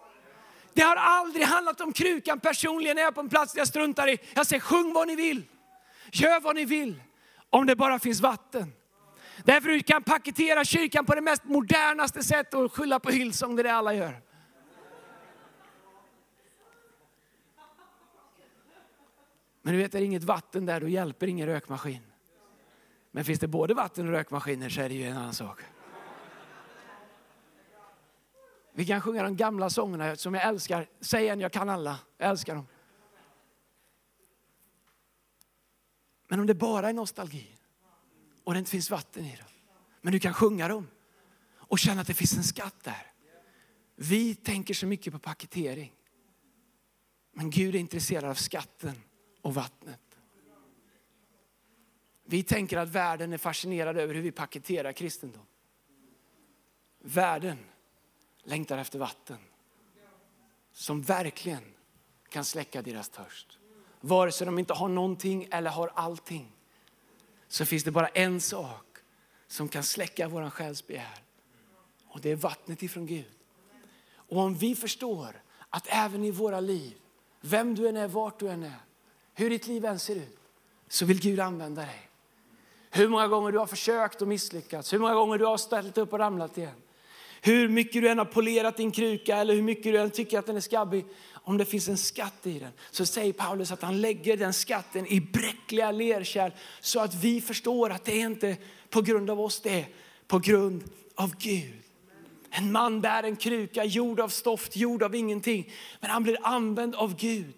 Det 0.73 0.81
har 0.81 0.95
aldrig 0.95 1.45
handlat 1.45 1.81
om 1.81 1.93
krukan 1.93 2.39
personligen 2.39 2.95
när 2.95 3.01
jag 3.01 3.07
är 3.07 3.11
på 3.11 3.21
en 3.21 3.29
plats 3.29 3.53
där 3.53 3.59
jag 3.59 3.67
struntar 3.67 4.07
i. 4.07 4.17
Jag 4.33 4.47
säger 4.47 4.59
sjung 4.59 4.93
vad 4.93 5.07
ni 5.07 5.15
vill, 5.15 5.43
gör 6.11 6.39
vad 6.39 6.55
ni 6.55 6.65
vill, 6.65 7.01
om 7.49 7.65
det 7.65 7.75
bara 7.75 7.99
finns 7.99 8.21
vatten. 8.21 8.73
Därför 9.43 9.69
du 9.69 9.79
kan 9.79 10.03
paketera 10.03 10.65
kyrkan 10.65 11.05
på 11.05 11.15
det 11.15 11.21
mest 11.21 11.43
modernaste 11.43 12.23
sätt 12.23 12.53
och 12.53 12.73
skylla 12.73 12.99
på 12.99 13.11
Hillsong, 13.11 13.55
det 13.55 13.61
är 13.61 13.63
det 13.63 13.73
alla 13.73 13.93
gör. 13.93 14.21
Men 19.61 19.73
du 19.73 19.79
vet, 19.79 19.95
är 19.95 19.99
det 19.99 20.05
inget 20.05 20.23
vatten 20.23 20.65
där, 20.65 20.79
då 20.81 20.87
hjälper 20.87 21.27
ingen 21.27 21.47
rökmaskin. 21.47 22.01
Men 23.15 23.25
finns 23.25 23.39
det 23.39 23.47
både 23.47 23.73
vatten 23.73 24.07
och 24.07 24.11
rökmaskiner 24.11 24.69
så 24.69 24.81
är 24.81 24.89
det 24.89 24.95
ju 24.95 25.03
en 25.03 25.17
annan 25.17 25.33
sak. 25.33 25.59
Vi 28.73 28.85
kan 28.85 29.01
sjunga 29.01 29.23
de 29.23 29.37
gamla 29.37 29.69
sångerna 29.69 30.15
som 30.15 30.33
jag 30.33 30.43
älskar. 30.43 30.89
Säg 31.01 31.29
en, 31.29 31.39
jag 31.39 31.51
kan 31.51 31.69
alla. 31.69 31.99
Jag 32.17 32.29
älskar 32.29 32.55
dem. 32.55 32.67
Men 36.27 36.39
om 36.39 36.45
det 36.45 36.53
bara 36.53 36.89
är 36.89 36.93
nostalgi 36.93 37.47
och 38.43 38.53
det 38.53 38.59
inte 38.59 38.71
finns 38.71 38.91
vatten 38.91 39.25
i 39.25 39.35
dem. 39.35 39.47
Men 40.01 40.13
du 40.13 40.19
kan 40.19 40.33
sjunga 40.33 40.67
dem 40.67 40.87
och 41.55 41.79
känna 41.79 42.01
att 42.01 42.07
det 42.07 42.13
finns 42.13 42.37
en 42.37 42.43
skatt 42.43 42.83
där. 42.83 43.11
Vi 43.95 44.35
tänker 44.35 44.73
så 44.73 44.87
mycket 44.87 45.13
på 45.13 45.19
paketering. 45.19 45.93
Men 47.33 47.49
Gud 47.49 47.75
är 47.75 47.79
intresserad 47.79 48.25
av 48.25 48.35
skatten 48.35 49.01
och 49.41 49.53
vattnet. 49.53 50.04
Vi 52.25 52.43
tänker 52.43 52.77
att 52.77 52.89
världen 52.89 53.33
är 53.33 53.37
fascinerad 53.37 53.97
över 53.97 54.13
hur 54.13 54.21
vi 54.21 54.31
paketerar 54.31 54.91
kristendom. 54.91 55.45
Världen 56.99 57.57
längtar 58.43 58.77
efter 58.77 58.99
vatten 58.99 59.37
som 60.71 61.01
verkligen 61.01 61.63
kan 62.29 62.45
släcka 62.45 62.81
deras 62.81 63.09
törst. 63.09 63.59
Vare 64.01 64.31
sig 64.31 64.45
de 64.45 64.59
inte 64.59 64.73
har 64.73 64.89
någonting 64.89 65.47
eller 65.51 65.69
har 65.69 65.91
allting 65.95 66.51
så 67.47 67.65
finns 67.65 67.83
det 67.83 67.91
bara 67.91 68.07
en 68.07 68.41
sak 68.41 68.97
som 69.47 69.67
kan 69.67 69.83
släcka 69.83 70.27
vår 70.27 70.49
själs 70.49 70.87
begär. 70.87 71.23
Och 72.07 72.21
det 72.21 72.31
är 72.31 72.35
vattnet 72.35 72.83
ifrån 72.83 73.05
Gud. 73.05 73.31
Och 74.13 74.37
om 74.37 74.55
vi 74.55 74.75
förstår 74.75 75.41
att 75.69 75.87
även 75.89 76.23
i 76.23 76.31
våra 76.31 76.59
liv, 76.59 76.97
vem 77.41 77.75
du 77.75 77.87
än 77.87 77.97
är, 77.97 78.07
vart 78.07 78.39
du 78.39 78.49
än 78.49 78.63
är, 78.63 78.79
hur 79.33 79.49
ditt 79.49 79.67
liv 79.67 79.85
än 79.85 79.99
ser 79.99 80.15
ut, 80.15 80.39
så 80.87 81.05
vill 81.05 81.21
Gud 81.21 81.39
använda 81.39 81.81
dig. 81.81 82.04
Hur 82.95 83.09
många 83.09 83.27
gånger 83.27 83.51
du 83.51 83.57
har 83.57 83.65
försökt 83.65 84.21
och 84.21 84.27
misslyckats, 84.27 84.93
hur 84.93 84.99
många 84.99 85.13
gånger 85.13 85.37
du 85.37 85.45
har 85.45 85.57
ställt 85.57 85.97
upp 85.97 86.13
och 86.13 86.19
ramlat 86.19 86.57
igen. 86.57 86.75
Hur 87.41 87.69
mycket 87.69 88.01
du 88.01 88.09
än 88.09 88.17
har 88.17 88.25
polerat 88.25 88.77
din 88.77 88.91
kruka 88.91 89.37
eller 89.37 89.53
hur 89.53 89.61
mycket 89.61 89.83
du 89.83 89.97
än 89.97 90.11
tycker 90.11 90.39
att 90.39 90.45
den 90.45 90.55
är 90.55 90.61
skabbig. 90.61 91.05
Om 91.31 91.57
det 91.57 91.65
finns 91.65 91.87
en 91.87 91.97
skatt 91.97 92.47
i 92.47 92.59
den 92.59 92.71
så 92.91 93.05
säger 93.05 93.33
Paulus 93.33 93.71
att 93.71 93.81
han 93.81 94.01
lägger 94.01 94.37
den 94.37 94.53
skatten 94.53 95.07
i 95.07 95.21
bräckliga 95.21 95.91
lerkärl 95.91 96.51
så 96.79 96.99
att 96.99 97.13
vi 97.13 97.41
förstår 97.41 97.89
att 97.89 98.05
det 98.05 98.21
är 98.21 98.25
inte 98.25 98.57
på 98.89 99.01
grund 99.01 99.29
av 99.29 99.41
oss, 99.41 99.61
det 99.61 99.79
är 99.79 99.87
på 100.27 100.39
grund 100.39 100.83
av 101.15 101.35
Gud. 101.37 101.73
En 102.49 102.71
man 102.71 103.01
bär 103.01 103.23
en 103.23 103.35
kruka 103.35 103.83
gjord 103.83 104.19
av 104.19 104.29
stoft, 104.29 104.75
gjord 104.75 105.03
av 105.03 105.15
ingenting. 105.15 105.71
Men 105.99 106.09
han 106.09 106.23
blir 106.23 106.37
använd 106.43 106.95
av 106.95 107.15
Gud, 107.15 107.53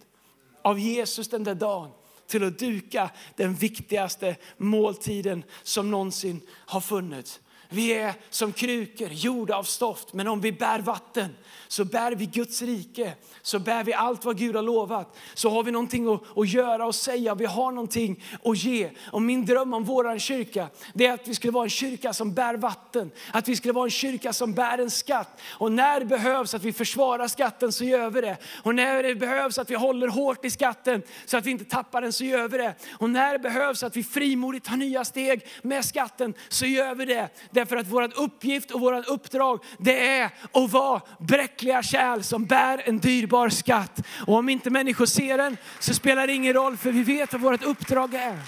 av 0.61 0.79
Jesus 0.79 1.27
den 1.29 1.43
där 1.43 1.55
dagen 1.55 1.91
till 2.27 2.43
att 2.43 2.59
duka 2.59 3.09
den 3.35 3.53
viktigaste 3.53 4.35
måltiden 4.57 5.43
som 5.63 5.91
någonsin 5.91 6.41
har 6.49 6.81
funnits. 6.81 7.39
Vi 7.69 7.93
är 7.93 8.13
som 8.29 8.53
krukor 8.53 9.09
gjorda 9.11 9.55
av 9.55 9.63
stoft, 9.63 10.13
men 10.13 10.27
om 10.27 10.41
vi 10.41 10.51
bär 10.51 10.79
vatten 10.79 11.35
så 11.67 11.85
bär 11.85 12.11
vi 12.11 12.25
Guds 12.25 12.61
rike, 12.61 13.13
så 13.41 13.59
bär 13.59 13.83
vi 13.83 13.93
allt 13.93 14.25
vad 14.25 14.37
Gud 14.37 14.55
har 14.55 14.63
lovat. 14.63 15.17
Så 15.33 15.49
har 15.49 15.63
vi 15.63 15.71
någonting 15.71 16.13
att, 16.13 16.37
att 16.37 16.49
göra 16.49 16.85
och 16.85 16.95
säga, 16.95 17.35
vi 17.35 17.45
har 17.45 17.71
någonting 17.71 18.23
att 18.43 18.57
ge. 18.57 18.89
Och 19.11 19.21
min 19.21 19.45
dröm 19.45 19.73
om 19.73 19.83
vår 19.83 20.19
kyrka, 20.19 20.69
det 20.93 21.05
är 21.05 21.13
att 21.13 21.27
vi 21.27 21.35
skulle 21.35 21.51
vara 21.51 21.63
en 21.63 21.69
kyrka 21.69 22.13
som 22.13 22.33
bär 22.33 22.57
vatten. 22.57 23.11
Att 23.31 23.47
vi 23.47 23.55
skulle 23.55 23.73
vara 23.73 23.85
en 23.85 23.91
kyrka 23.91 24.33
som 24.33 24.53
bär 24.53 24.77
en 24.77 24.91
skatt. 24.91 25.41
Och 25.49 25.71
när 25.71 25.99
det 25.99 26.05
behövs 26.05 26.53
att 26.53 26.63
vi 26.63 26.73
försvarar 26.73 27.27
skatten 27.27 27.71
så 27.71 27.83
gör 27.83 28.09
vi 28.09 28.21
det. 28.21 28.37
Och 28.63 28.75
när 28.75 29.03
det 29.03 29.15
behövs 29.15 29.57
att 29.57 29.69
vi 29.69 29.75
håller 29.75 30.07
hårt 30.07 30.45
i 30.45 30.49
skatten 30.49 31.01
så 31.25 31.37
att 31.37 31.45
vi 31.45 31.51
inte 31.51 31.65
tappar 31.65 32.01
den 32.01 32.13
så 32.13 32.23
gör 32.23 32.47
vi 32.47 32.57
det. 32.57 32.75
Och 32.99 33.09
när 33.09 33.33
det 33.33 33.39
behövs 33.39 33.83
att 33.83 33.97
vi 33.97 34.03
frimodigt 34.03 34.65
tar 34.65 34.77
nya 34.77 35.05
steg 35.05 35.45
med 35.61 35.85
skatten 35.85 36.33
så 36.49 36.65
gör 36.65 36.95
vi 36.95 37.05
det. 37.05 37.29
Därför 37.57 37.77
att 37.77 37.87
vår 37.87 38.19
uppgift 38.19 38.71
och 38.71 38.81
vårt 38.81 39.07
uppdrag 39.07 39.63
det 39.77 40.07
är 40.07 40.25
att 40.53 40.71
vara 40.71 41.01
bräckliga 41.19 41.83
kärl 41.83 42.21
som 42.21 42.45
bär 42.45 42.81
en 42.85 42.99
dyrbar 42.99 43.49
skatt. 43.49 44.05
Och 44.27 44.35
om 44.35 44.49
inte 44.49 44.69
människor 44.69 45.05
ser 45.05 45.37
den 45.37 45.57
så 45.79 45.93
spelar 45.93 46.27
det 46.27 46.33
ingen 46.33 46.53
roll 46.53 46.77
för 46.77 46.91
vi 46.91 47.03
vet 47.03 47.33
vad 47.33 47.41
vårt 47.41 47.63
uppdrag 47.63 48.13
är. 48.13 48.39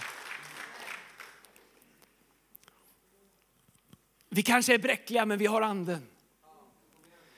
Vi 4.30 4.44
kanske 4.44 4.74
är 4.74 4.78
bräckliga 4.78 5.26
men 5.26 5.38
vi 5.38 5.46
har 5.46 5.62
anden. 5.62 6.08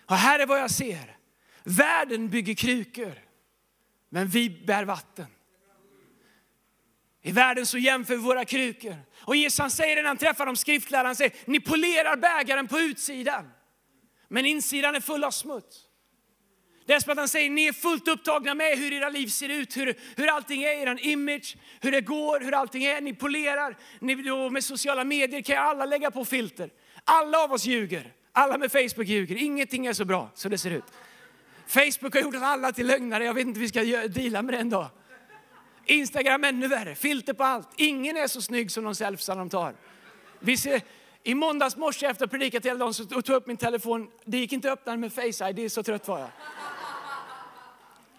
Och 0.05 0.15
här 0.15 0.39
är 0.39 0.45
vad 0.45 0.59
jag 0.59 0.71
ser. 0.71 1.17
Världen 1.63 2.29
bygger 2.29 2.53
krukor 2.53 3.13
men 4.09 4.27
vi 4.27 4.49
bär 4.49 4.85
vatten. 4.85 5.27
I 7.21 7.31
världen 7.31 7.65
så 7.65 7.77
jämför 7.77 8.15
vi 8.15 8.21
våra 8.21 8.45
krukor. 8.45 8.95
Och 9.19 9.35
Jesus 9.35 9.59
han 9.59 9.71
säger 9.71 9.95
när 9.95 10.03
han 10.03 10.17
träffar 10.17 10.45
de 10.45 10.55
skriftlärda, 10.55 11.07
han 11.07 11.15
säger, 11.15 11.33
ni 11.45 11.59
polerar 11.59 12.15
bägaren 12.15 12.67
på 12.67 12.79
utsidan. 12.79 13.51
Men 14.27 14.45
insidan 14.45 14.95
är 14.95 14.99
full 14.99 15.23
av 15.23 15.31
smuts. 15.31 15.87
Det 16.85 16.93
är 16.93 16.99
som 16.99 17.11
att 17.11 17.17
han 17.17 17.27
säger, 17.27 17.49
ni 17.49 17.65
är 17.65 17.73
fullt 17.73 18.07
upptagna 18.07 18.53
med 18.53 18.77
hur 18.77 18.93
era 18.93 19.09
liv 19.09 19.27
ser 19.27 19.49
ut, 19.49 19.77
hur, 19.77 19.95
hur 20.15 20.27
allting 20.27 20.63
är, 20.63 20.87
er 20.87 21.05
image, 21.05 21.57
hur 21.81 21.91
det 21.91 22.01
går, 22.01 22.39
hur 22.39 22.53
allting 22.53 22.83
är. 22.83 23.01
Ni 23.01 23.13
polerar, 23.13 23.77
ni, 23.99 24.15
med 24.51 24.63
sociala 24.63 25.03
medier 25.03 25.41
kan 25.41 25.57
alla 25.57 25.85
lägga 25.85 26.11
på 26.11 26.25
filter. 26.25 26.69
Alla 27.03 27.43
av 27.43 27.51
oss 27.51 27.65
ljuger, 27.65 28.13
alla 28.31 28.57
med 28.57 28.71
Facebook 28.71 29.07
ljuger. 29.07 29.35
Ingenting 29.35 29.85
är 29.85 29.93
så 29.93 30.05
bra 30.05 30.31
som 30.35 30.51
det 30.51 30.57
ser 30.57 30.71
ut. 30.71 30.83
Facebook 31.67 32.13
har 32.13 32.21
gjort 32.21 32.35
oss 32.35 32.43
alla 32.43 32.71
till 32.71 32.87
lögnare, 32.87 33.25
jag 33.25 33.33
vet 33.33 33.47
inte 33.47 33.59
hur 33.59 33.65
vi 33.65 33.69
ska 33.69 34.07
dela 34.07 34.41
med 34.41 34.53
det 34.53 34.59
en 34.59 34.69
dag. 34.69 34.89
Instagram 35.91 36.43
ännu 36.43 36.67
värre, 36.67 36.95
filter 36.95 37.33
på 37.33 37.43
allt. 37.43 37.69
Ingen 37.75 38.17
är 38.17 38.27
så 38.27 38.41
snygg 38.41 38.71
som 38.71 38.83
de 38.83 38.95
selfiesar 38.95 39.35
de 39.35 39.49
tar. 39.49 39.75
Vi 40.39 40.57
ser, 40.57 40.81
I 41.23 41.35
måndags 41.35 41.75
morse 41.75 42.05
efter 42.05 42.25
att 42.25 42.31
predikat 42.31 42.65
hela 42.65 42.79
dagen 42.79 42.93
så 42.93 43.05
tog 43.05 43.29
jag 43.29 43.35
upp 43.35 43.47
min 43.47 43.57
telefon. 43.57 44.11
Det 44.25 44.37
gick 44.37 44.53
inte 44.53 44.71
att 44.71 44.79
öppna 44.79 44.91
den 44.91 44.99
med 44.99 45.13
Face 45.13 45.49
ID, 45.49 45.71
så 45.71 45.83
trött 45.83 46.07
var 46.07 46.19
jag. 46.19 46.29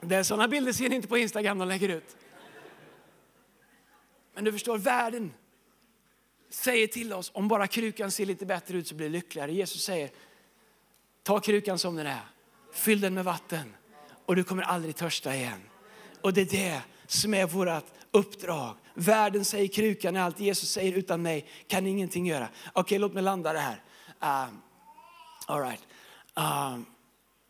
Det 0.00 0.16
är 0.16 0.22
sådana 0.22 0.48
bilder 0.48 0.72
ser 0.72 0.88
ni 0.88 0.96
inte 0.96 1.08
på 1.08 1.18
Instagram 1.18 1.58
de 1.58 1.68
lägger 1.68 1.88
ut. 1.88 2.16
Men 4.34 4.44
du 4.44 4.52
förstår, 4.52 4.78
världen 4.78 5.34
säger 6.50 6.86
till 6.86 7.12
oss 7.12 7.30
om 7.34 7.48
bara 7.48 7.66
krukan 7.66 8.10
ser 8.10 8.26
lite 8.26 8.46
bättre 8.46 8.78
ut 8.78 8.88
så 8.88 8.94
blir 8.94 9.06
det 9.06 9.12
lyckligare. 9.12 9.52
Jesus 9.52 9.82
säger, 9.82 10.10
ta 11.22 11.40
krukan 11.40 11.78
som 11.78 11.96
den 11.96 12.06
är, 12.06 12.20
fyll 12.72 13.00
den 13.00 13.14
med 13.14 13.24
vatten 13.24 13.74
och 14.26 14.36
du 14.36 14.44
kommer 14.44 14.62
aldrig 14.62 14.96
törsta 14.96 15.34
igen. 15.34 15.60
Och 16.20 16.32
det 16.32 16.40
är 16.40 16.46
det 16.46 16.82
som 17.14 17.34
är 17.34 17.46
vårt 17.46 17.84
uppdrag. 18.10 18.74
Världen 18.94 19.44
säger 19.44 19.68
krukan 19.68 20.16
är 20.16 20.20
allt, 20.20 20.40
Jesus 20.40 20.70
säger 20.70 20.92
utan 20.92 21.22
mig 21.22 21.46
kan 21.66 21.86
ingenting 21.86 22.26
göra. 22.26 22.48
Okej, 22.66 22.80
okay, 22.80 22.98
låt 22.98 23.14
mig 23.14 23.22
landa 23.22 23.52
det 23.52 23.58
här. 23.58 23.82
Uh, 24.22 24.54
all 25.46 25.62
right. 25.62 25.82
Uh, 26.38 26.78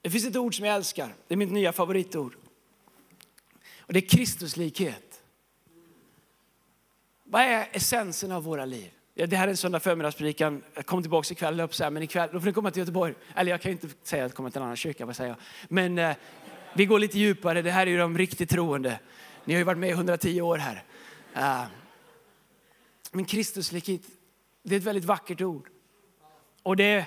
det 0.02 0.10
finns 0.10 0.26
ett 0.26 0.36
ord 0.36 0.56
som 0.56 0.66
jag 0.66 0.76
älskar, 0.76 1.14
det 1.28 1.34
är 1.34 1.36
mitt 1.36 1.52
nya 1.52 1.72
favoritord. 1.72 2.36
Och 3.80 3.92
det 3.92 3.98
är 3.98 4.08
Kristuslikhet. 4.08 5.22
Vad 7.24 7.42
är 7.42 7.68
essensen 7.72 8.32
av 8.32 8.42
våra 8.42 8.64
liv? 8.64 8.90
Ja, 9.14 9.26
det 9.26 9.36
här 9.36 9.44
är 9.46 9.50
en 9.50 9.56
söndag 9.56 9.80
förmiddagspredikan. 9.80 10.62
Jag 10.74 10.86
kommer 10.86 11.02
tillbaka 11.02 11.32
ikväll, 11.32 11.60
upp 11.60 11.74
så 11.74 11.84
här, 11.84 11.90
men 11.90 12.02
ikväll 12.02 12.28
då 12.32 12.40
får 12.40 12.46
ni 12.46 12.52
komma 12.52 12.70
till 12.70 12.80
Göteborg. 12.80 13.14
Eller 13.34 13.50
jag 13.50 13.60
kan 13.60 13.72
inte 13.72 13.88
säga 14.02 14.24
att 14.24 14.30
jag 14.30 14.36
kommer 14.36 14.50
till 14.50 14.58
en 14.58 14.64
annan 14.64 14.76
kyrka, 14.76 15.06
vad 15.06 15.16
säger 15.16 15.30
jag? 15.30 15.38
Men 15.68 15.98
eh, 15.98 16.16
vi 16.74 16.86
går 16.86 16.98
lite 16.98 17.18
djupare. 17.18 17.62
Det 17.62 17.70
här 17.70 17.86
är 17.86 17.90
ju 17.90 17.98
de 17.98 18.18
riktigt 18.18 18.50
troende. 18.50 18.98
Ni 19.44 19.54
har 19.54 19.58
ju 19.58 19.64
varit 19.64 19.78
med 19.78 19.88
i 19.88 19.92
110 19.92 20.40
år 20.40 20.58
här. 20.58 20.84
Eh, 21.34 21.64
men 23.10 23.24
Kristuslikhet, 23.24 24.02
det 24.62 24.74
är 24.74 24.78
ett 24.78 24.84
väldigt 24.84 25.04
vackert 25.04 25.40
ord. 25.40 25.68
Och 26.62 26.76
det 26.76 27.06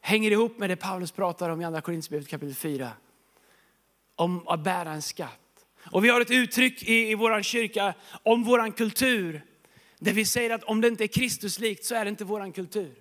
hänger 0.00 0.30
ihop 0.30 0.58
med 0.58 0.70
det 0.70 0.76
Paulus 0.76 1.12
pratar 1.12 1.50
om 1.50 1.60
i 1.60 1.64
Andra 1.64 1.80
Korinthierbrevet 1.80 2.28
kapitel 2.28 2.54
4. 2.54 2.92
Om 4.16 4.48
att 4.48 4.60
bära 4.60 4.92
en 4.92 5.02
skatt. 5.02 5.66
Och 5.90 6.04
vi 6.04 6.08
har 6.08 6.20
ett 6.20 6.30
uttryck 6.30 6.82
i, 6.82 7.10
i 7.10 7.14
vår 7.14 7.42
kyrka 7.42 7.94
om 8.22 8.44
vår 8.44 8.76
kultur. 8.76 9.44
Där 9.98 10.12
vi 10.12 10.24
säger 10.24 10.50
att 10.50 10.64
om 10.64 10.80
det 10.80 10.88
inte 10.88 11.04
är 11.04 11.08
Kristuslikt 11.08 11.84
så 11.84 11.94
är 11.94 12.04
det 12.04 12.08
inte 12.08 12.24
vår 12.24 12.52
kultur. 12.52 12.94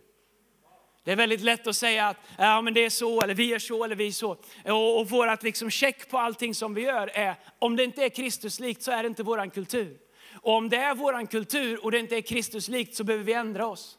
Det 1.05 1.11
är 1.11 1.15
väldigt 1.15 1.41
lätt 1.41 1.67
att 1.67 1.75
säga 1.75 2.07
att 2.07 2.17
ja, 2.37 2.61
men 2.61 2.73
det 2.73 2.85
är 2.85 2.89
så, 2.89 3.21
eller 3.21 3.33
vi 3.33 3.53
är 3.53 3.59
så, 3.59 3.83
eller 3.83 3.95
vi 3.95 4.07
är 4.07 4.11
så. 4.11 4.37
Och, 4.65 4.99
och 4.99 5.09
vårt 5.09 5.43
liksom 5.43 5.69
check 5.69 6.09
på 6.09 6.17
allting 6.17 6.55
som 6.55 6.73
vi 6.73 6.81
gör 6.81 7.07
är, 7.13 7.35
om 7.59 7.75
det 7.75 7.83
inte 7.83 8.05
är 8.05 8.09
Kristuslikt 8.09 8.83
så 8.83 8.91
är 8.91 9.03
det 9.03 9.07
inte 9.07 9.23
vår 9.23 9.49
kultur. 9.49 9.97
Och 10.41 10.53
om 10.53 10.69
det 10.69 10.77
är 10.77 10.95
vår 10.95 11.25
kultur 11.25 11.85
och 11.85 11.91
det 11.91 11.99
inte 11.99 12.17
är 12.17 12.21
Kristuslikt 12.21 12.95
så 12.95 13.03
behöver 13.03 13.25
vi 13.25 13.33
ändra 13.33 13.67
oss 13.67 13.97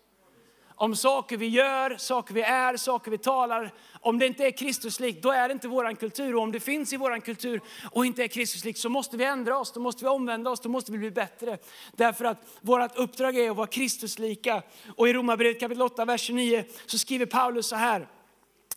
om 0.78 0.96
saker 0.96 1.36
vi 1.36 1.46
gör, 1.46 1.96
saker 1.96 2.34
vi 2.34 2.42
är, 2.42 2.76
saker 2.76 3.10
vi 3.10 3.18
talar. 3.18 3.72
Om 4.00 4.18
det 4.18 4.26
inte 4.26 4.46
är 4.46 4.50
Kristuslikt, 4.50 5.22
då 5.22 5.30
är 5.30 5.48
det 5.48 5.52
inte 5.52 5.68
vår 5.68 5.94
kultur. 5.94 6.34
Och 6.34 6.42
om 6.42 6.52
det 6.52 6.60
finns 6.60 6.92
i 6.92 6.96
vår 6.96 7.20
kultur 7.20 7.60
och 7.90 8.06
inte 8.06 8.24
är 8.24 8.28
Kristuslikt 8.28 8.78
så 8.78 8.88
måste 8.88 9.16
vi 9.16 9.24
ändra 9.24 9.58
oss, 9.58 9.72
då 9.72 9.80
måste 9.80 10.04
vi 10.04 10.08
omvända 10.08 10.50
oss, 10.50 10.60
då 10.60 10.68
måste 10.68 10.92
vi 10.92 10.98
bli 10.98 11.10
bättre. 11.10 11.58
Därför 11.92 12.24
att 12.24 12.38
vårt 12.60 12.96
uppdrag 12.96 13.36
är 13.36 13.50
att 13.50 13.56
vara 13.56 13.66
Kristuslika. 13.66 14.62
Och 14.96 15.08
i 15.08 15.12
Romarbrevet 15.12 15.60
kapitel 15.60 15.82
8, 15.82 16.04
vers 16.04 16.20
29 16.20 16.64
så 16.86 16.98
skriver 16.98 17.26
Paulus 17.26 17.66
så 17.66 17.76
här 17.76 18.08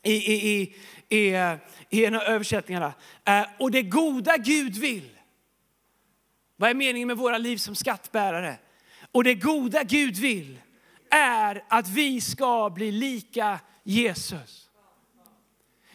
i, 0.03 0.13
i, 0.13 0.59
i, 0.59 0.75
i, 1.09 1.35
eh, 1.35 1.53
i 1.89 2.05
en 2.05 2.15
av 2.15 2.21
översättningarna. 2.21 2.93
Eh, 3.25 3.43
och 3.59 3.71
det 3.71 3.83
goda 3.83 4.37
Gud 4.37 4.77
vill. 4.77 5.09
Vad 6.55 6.69
är 6.69 6.73
meningen 6.73 7.07
med 7.07 7.17
våra 7.17 7.37
liv 7.37 7.57
som 7.57 7.75
skattbärare? 7.75 8.57
Och 9.11 9.23
det 9.23 9.35
goda 9.35 9.83
Gud 9.83 10.17
vill 10.17 10.59
är 11.09 11.63
att 11.67 11.87
vi 11.87 12.21
ska 12.21 12.69
bli 12.69 12.91
lika 12.91 13.59
Jesus. 13.83 14.69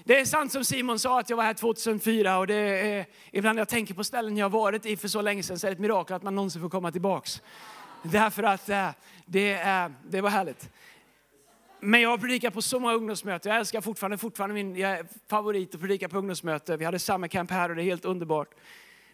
Det 0.04 0.20
är 0.20 0.24
sant 0.24 0.52
som 0.52 0.64
Simon 0.64 0.98
sa 0.98 1.20
att 1.20 1.30
jag 1.30 1.36
var 1.36 1.44
här 1.44 1.54
2004 1.54 2.38
och 2.38 2.46
det 2.46 2.54
är, 2.54 3.06
ibland 3.32 3.58
jag 3.58 3.68
tänker 3.68 3.94
på 3.94 4.04
ställen 4.04 4.36
jag 4.36 4.48
varit 4.48 4.86
i 4.86 4.96
för 4.96 5.08
så 5.08 5.22
länge 5.22 5.42
sedan 5.42 5.58
så 5.58 5.66
är 5.66 5.70
det 5.70 5.74
ett 5.74 5.80
mirakel 5.80 6.16
att 6.16 6.22
man 6.22 6.34
någonsin 6.34 6.62
får 6.62 6.68
komma 6.68 6.92
tillbaks. 6.92 7.42
Därför 8.02 8.42
att 8.42 8.68
eh, 8.68 8.88
det, 9.26 9.90
det 10.08 10.20
var 10.20 10.30
härligt. 10.30 10.70
Men 11.80 12.00
jag 12.00 12.10
har 12.10 12.18
predikat 12.18 12.54
på 12.54 12.62
så 12.62 12.80
många 12.80 12.94
ungdomsmöten. 12.94 13.50
Jag 13.50 13.58
älskar 13.58 13.80
fortfarande, 13.80 14.18
fortfarande 14.18 14.54
min 14.54 15.04
favorit 15.28 15.74
att 15.74 15.80
predika 15.80 16.08
på 16.08 16.18
ungdomsmöten. 16.18 16.78
Vi 16.78 16.84
hade 16.84 16.98
samma 16.98 17.28
camp 17.28 17.50
här 17.50 17.68
och 17.68 17.76
det 17.76 17.82
är 17.82 17.84
helt 17.84 18.04
underbart. 18.04 18.54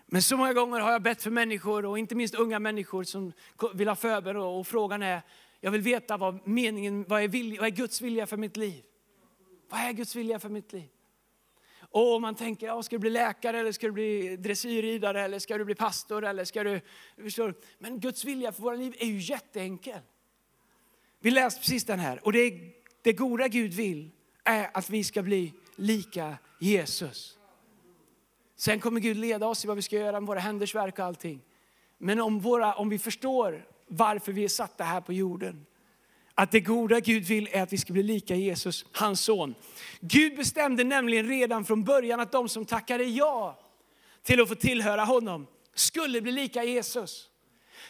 Men 0.07 0.23
så 0.23 0.37
många 0.37 0.53
gånger 0.53 0.81
har 0.81 0.93
jag 0.93 1.03
bett 1.03 1.23
för 1.23 1.31
människor 1.31 1.87
och 1.87 1.99
inte 1.99 2.15
minst 2.15 2.35
unga 2.35 2.59
människor 2.59 3.05
som 3.05 3.33
vill 3.75 3.89
ha 3.89 3.97
förbön 3.97 4.37
och 4.37 4.67
frågan 4.67 5.03
är, 5.03 5.23
jag 5.61 5.71
vill 5.71 5.81
veta 5.81 6.17
vad 6.17 6.47
meningen, 6.47 7.05
vad 7.09 7.23
är, 7.23 7.29
vilja, 7.29 7.61
vad 7.61 7.67
är 7.67 7.77
Guds 7.77 8.01
vilja 8.01 8.27
för 8.27 8.37
mitt 8.37 8.57
liv? 8.57 8.85
Vad 9.69 9.81
är 9.81 9.93
Guds 9.93 10.17
vilja 10.17 10.39
för 10.39 10.49
mitt 10.49 10.73
liv? 10.73 10.89
Och 11.91 12.15
om 12.15 12.23
man 12.23 12.35
tänker, 12.35 12.67
ja, 12.67 12.83
ska 12.83 12.97
du 12.97 13.01
bli 13.01 13.11
läkare 13.11 13.59
eller 13.59 13.73
ska 13.73 13.87
du 13.87 13.93
bli 13.93 14.37
dressyrridare 14.37 15.23
eller 15.23 15.39
ska 15.39 15.59
du 15.59 15.65
bli 15.65 15.75
pastor 15.75 16.25
eller 16.25 16.45
ska 16.45 16.65
du, 16.65 16.81
förstår 17.17 17.55
Men 17.79 18.01
Guds 18.01 18.25
vilja 18.25 18.53
för 18.53 18.63
våra 18.63 18.77
liv 18.77 18.95
är 18.99 19.07
ju 19.07 19.19
jätteenkel. 19.19 20.01
Vi 21.21 21.31
läste 21.31 21.61
precis 21.61 21.85
den 21.85 21.99
här 21.99 22.27
och 22.27 22.33
det, 22.33 22.61
det 23.03 23.13
goda 23.13 23.49
Gud 23.49 23.73
vill 23.73 24.11
är 24.45 24.71
att 24.75 24.91
vi 24.91 25.05
ska 25.05 25.23
bli 25.23 25.53
lika 25.77 26.39
Jesus. 26.61 27.39
Sen 28.57 28.81
kommer 28.81 29.01
Gud 29.01 29.17
leda 29.17 29.47
oss 29.47 29.65
i 29.65 29.69
vad 29.69 29.77
vi 29.77 29.83
ska 29.83 29.97
göra 29.97 30.21
med 30.21 30.27
våra 30.27 30.41
händers 30.41 30.75
verk 30.75 30.99
och 30.99 31.05
allting. 31.05 31.41
Men 31.99 32.21
om, 32.21 32.41
våra, 32.41 32.75
om 32.75 32.89
vi 32.89 32.99
förstår 32.99 33.67
varför 33.91 34.33
vi 34.33 34.45
är 34.45 34.49
satta 34.49 34.85
här 34.85 35.01
på 35.01 35.13
jorden. 35.13 35.67
Att 36.35 36.51
det 36.51 36.61
goda 36.61 37.01
Gud 37.01 37.25
vill 37.25 37.49
är 37.53 37.63
att 37.63 37.73
vi 37.73 37.79
ska 37.79 37.93
bli 37.93 38.03
lika 38.03 38.35
Jesus, 38.35 38.85
hans 38.93 39.21
son. 39.21 39.55
Gud 40.01 40.37
bestämde 40.37 40.85
nämligen 40.85 41.29
redan 41.29 41.65
från 41.65 41.85
början 41.85 42.21
att 42.21 42.33
de 42.33 42.49
som 42.49 42.65
tackade 42.65 43.05
ja 43.05 43.59
till 44.23 44.43
att 44.43 44.49
få 44.49 44.55
tillhöra 44.55 45.05
honom 45.05 45.47
skulle 45.75 46.21
bli 46.21 46.33
lika 46.33 46.65
Jesus. 46.65 47.29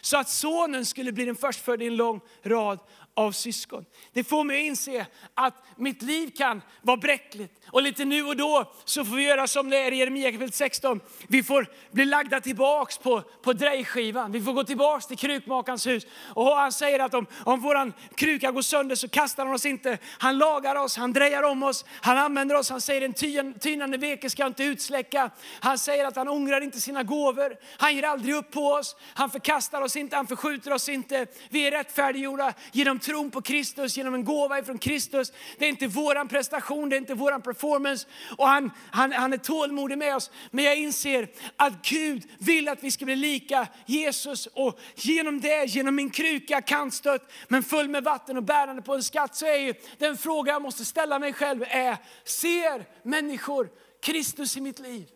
Så 0.01 0.19
att 0.19 0.29
sonen 0.29 0.87
skulle 0.87 1.13
bli 1.13 1.25
den 1.25 1.37
förstfödde 1.37 1.85
i 1.85 1.87
en 1.87 1.97
lång 1.97 2.21
rad 2.43 2.79
av 3.15 3.33
syskon. 3.33 3.85
Det 4.13 4.25
får 4.25 4.45
mig 4.45 4.57
att 4.57 4.67
inse 4.67 5.07
att 5.35 5.55
mitt 5.77 6.03
liv 6.03 6.31
kan 6.37 6.63
vara 6.83 6.97
bräckligt. 6.97 7.61
Och 7.67 7.83
lite 7.83 8.05
nu 8.05 8.25
och 8.25 8.37
då 8.37 8.73
så 8.85 9.05
får 9.05 9.17
vi 9.17 9.23
göra 9.23 9.47
som 9.47 9.71
det 9.71 9.77
är 9.77 9.93
i 9.93 9.97
Jeremia 9.97 10.33
kapitel 10.33 10.53
16. 10.53 11.01
Vi 11.29 11.43
får 11.43 11.67
bli 11.91 12.05
lagda 12.05 12.41
tillbaks 12.41 12.99
på, 12.99 13.21
på 13.21 13.53
drejskivan. 13.53 14.33
Vi 14.33 14.41
får 14.41 14.53
gå 14.53 14.65
tillbaks 14.65 15.07
till 15.07 15.19
krukmakarens 15.19 15.87
hus. 15.87 16.07
Och 16.35 16.47
han 16.47 16.73
säger 16.73 16.99
att 17.01 17.15
om, 17.15 17.27
om 17.45 17.61
våran 17.61 17.93
kruka 18.15 18.51
går 18.51 18.63
sönder 18.63 18.97
så 18.97 19.09
kastar 19.09 19.47
han 19.47 19.55
oss 19.55 19.67
inte. 19.67 19.99
Han 20.19 20.39
lagar 20.39 20.77
oss, 20.77 20.97
han 20.97 21.13
drejar 21.13 21.43
om 21.43 21.63
oss, 21.63 21.85
han 22.01 22.19
använder 22.19 22.55
oss. 22.55 22.71
Han 22.71 22.81
säger 22.81 23.03
en 23.03 23.55
tynande 23.59 23.97
veke 23.97 24.31
ska 24.31 24.47
inte 24.47 24.65
utsläcka. 24.65 25.31
Han 25.61 25.79
säger 25.79 26.05
att 26.05 26.17
han 26.17 26.29
ångrar 26.29 26.61
inte 26.61 26.81
sina 26.81 27.03
gåvor. 27.03 27.57
Han 27.77 27.95
ger 27.95 28.03
aldrig 28.03 28.35
upp 28.35 28.51
på 28.51 28.67
oss. 28.67 28.97
Han 29.15 29.31
förkastar 29.31 29.83
oss 29.83 29.97
inte, 29.97 30.17
han 30.17 30.27
förskjuter 30.27 30.73
oss 30.73 30.89
inte. 30.89 31.27
Vi 31.51 31.67
är 31.67 31.71
rättfärdiggjorda 31.71 32.53
genom 32.73 32.99
tron 33.11 33.31
på 33.31 33.43
Kristus, 33.43 33.97
genom 33.97 34.15
en 34.15 34.25
gåva 34.25 34.59
ifrån 34.59 34.79
Kristus. 34.79 35.33
Det 35.59 35.65
är 35.65 35.69
inte 35.69 35.87
våran 35.87 36.29
prestation, 36.29 36.89
det 36.89 36.97
är 36.97 36.99
inte 36.99 37.15
våran 37.15 37.43
performance. 37.43 38.09
Och 38.39 38.49
han, 38.49 38.71
han, 38.91 39.13
han 39.13 39.33
är 39.33 39.37
tålmodig 39.37 39.99
med 39.99 40.17
oss. 40.17 40.31
Men 40.51 40.65
jag 40.65 40.77
inser 40.77 41.31
att 41.57 41.83
Gud 41.83 42.31
vill 42.39 42.69
att 42.69 42.83
vi 42.83 42.91
ska 42.91 43.05
bli 43.05 43.17
lika 43.17 43.69
Jesus. 43.87 44.47
Och 44.47 44.81
genom 44.95 45.41
det, 45.41 45.65
genom 45.65 45.95
min 45.95 46.11
kruka 46.11 46.63
kantstött, 46.63 47.33
men 47.49 47.63
full 47.63 47.89
med 47.89 48.05
vatten 48.05 48.37
och 48.37 48.43
bärande 48.43 48.83
på 48.83 48.95
en 48.95 49.03
skatt, 49.03 49.37
så 49.37 49.47
är 49.47 49.59
ju 49.59 49.75
den 49.99 50.17
fråga 50.17 50.53
jag 50.53 50.63
måste 50.63 50.85
ställa 50.85 51.19
mig 51.19 51.33
själv 51.33 51.65
är, 51.69 51.97
ser 52.25 52.85
människor 53.03 53.69
Kristus 54.03 54.57
i 54.57 54.61
mitt 54.61 54.79
liv? 54.79 55.09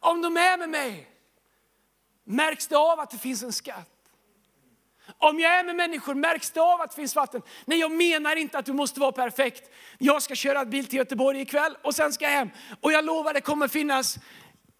Om 0.00 0.22
de 0.22 0.36
är 0.36 0.58
med 0.58 0.68
mig, 0.68 1.10
märks 2.24 2.66
det 2.66 2.76
av 2.76 3.00
att 3.00 3.10
det 3.10 3.18
finns 3.18 3.42
en 3.42 3.52
skatt? 3.52 3.97
Om 5.18 5.40
jag 5.40 5.58
är 5.58 5.64
med 5.64 5.76
människor 5.76 6.14
märks 6.14 6.50
det 6.50 6.60
av 6.60 6.80
att 6.80 6.90
det 6.90 6.96
finns 6.96 7.16
vatten. 7.16 7.42
Nej, 7.64 7.78
jag 7.78 7.92
menar 7.92 8.36
inte 8.36 8.58
att 8.58 8.66
du 8.66 8.72
måste 8.72 9.00
vara 9.00 9.12
perfekt. 9.12 9.70
Jag 9.98 10.22
ska 10.22 10.34
köra 10.34 10.64
bil 10.64 10.86
till 10.86 10.98
Göteborg 10.98 11.40
ikväll 11.40 11.76
och 11.82 11.94
sen 11.94 12.12
ska 12.12 12.24
jag 12.24 12.32
hem. 12.32 12.50
Och 12.80 12.92
jag 12.92 13.04
lovar 13.04 13.34
det 13.34 13.40
kommer 13.40 13.68
finnas 13.68 14.18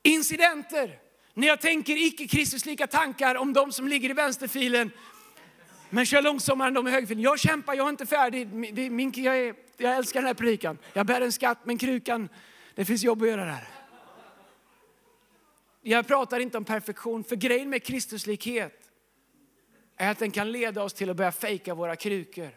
incidenter. 0.02 0.98
När 1.34 1.46
jag 1.48 1.60
tänker 1.60 2.06
icke 2.06 2.28
Kristuslika 2.28 2.86
tankar 2.86 3.34
om 3.34 3.52
de 3.52 3.72
som 3.72 3.88
ligger 3.88 4.10
i 4.10 4.12
vänsterfilen. 4.12 4.90
Men 5.90 6.06
kör 6.06 6.22
långsammare 6.22 6.68
än 6.68 6.74
de 6.74 6.88
i 6.88 6.90
högerfilen. 6.90 7.22
Jag 7.22 7.38
kämpar, 7.38 7.74
jag 7.74 7.86
är 7.86 7.90
inte 7.90 8.06
färdig. 8.06 8.52
Min, 8.52 9.12
jag, 9.16 9.38
är, 9.38 9.54
jag 9.76 9.96
älskar 9.96 10.20
den 10.20 10.26
här 10.26 10.34
predikan. 10.34 10.78
Jag 10.92 11.06
bär 11.06 11.20
en 11.20 11.32
skatt, 11.32 11.58
men 11.64 11.78
krukan, 11.78 12.28
det 12.74 12.84
finns 12.84 13.02
jobb 13.02 13.22
att 13.22 13.28
göra 13.28 13.44
där. 13.44 13.68
Jag 15.82 16.06
pratar 16.06 16.40
inte 16.40 16.58
om 16.58 16.64
perfektion, 16.64 17.24
för 17.24 17.36
grejen 17.36 17.70
med 17.70 17.82
Kristuslikhet 17.82 18.87
är 19.98 20.10
att 20.10 20.18
den 20.18 20.30
kan 20.30 20.52
leda 20.52 20.82
oss 20.82 20.92
till 20.92 21.10
att 21.10 21.16
börja 21.16 21.32
fejka 21.32 21.74
våra 21.74 21.96
krukor. 21.96 22.50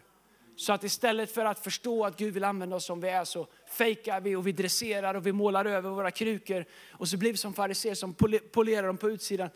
Så 0.55 0.73
att 0.73 0.83
istället 0.83 1.31
för 1.31 1.45
att 1.45 1.59
förstå 1.59 2.05
att 2.05 2.17
Gud 2.17 2.33
vill 2.33 2.43
använda 2.43 2.75
oss 2.75 2.85
som 2.85 3.01
vi 3.01 3.09
är 3.09 3.25
så 3.25 3.47
fejkar 3.67 4.21
vi 4.21 4.35
och 4.35 4.47
vi 4.47 4.51
dresserar 4.51 5.13
och 5.13 5.27
vi 5.27 5.31
målar 5.31 5.65
över 5.65 5.89
våra 5.89 6.11
krukor. 6.11 6.65
Och 6.91 7.07
så 7.07 7.17
blir 7.17 7.31
vi 7.31 7.37
som 7.37 7.53
fariser 7.53 7.93
som 7.93 8.13
polerar 8.51 8.87
dem 8.87 8.97
på 8.97 9.09
utsidan. 9.09 9.49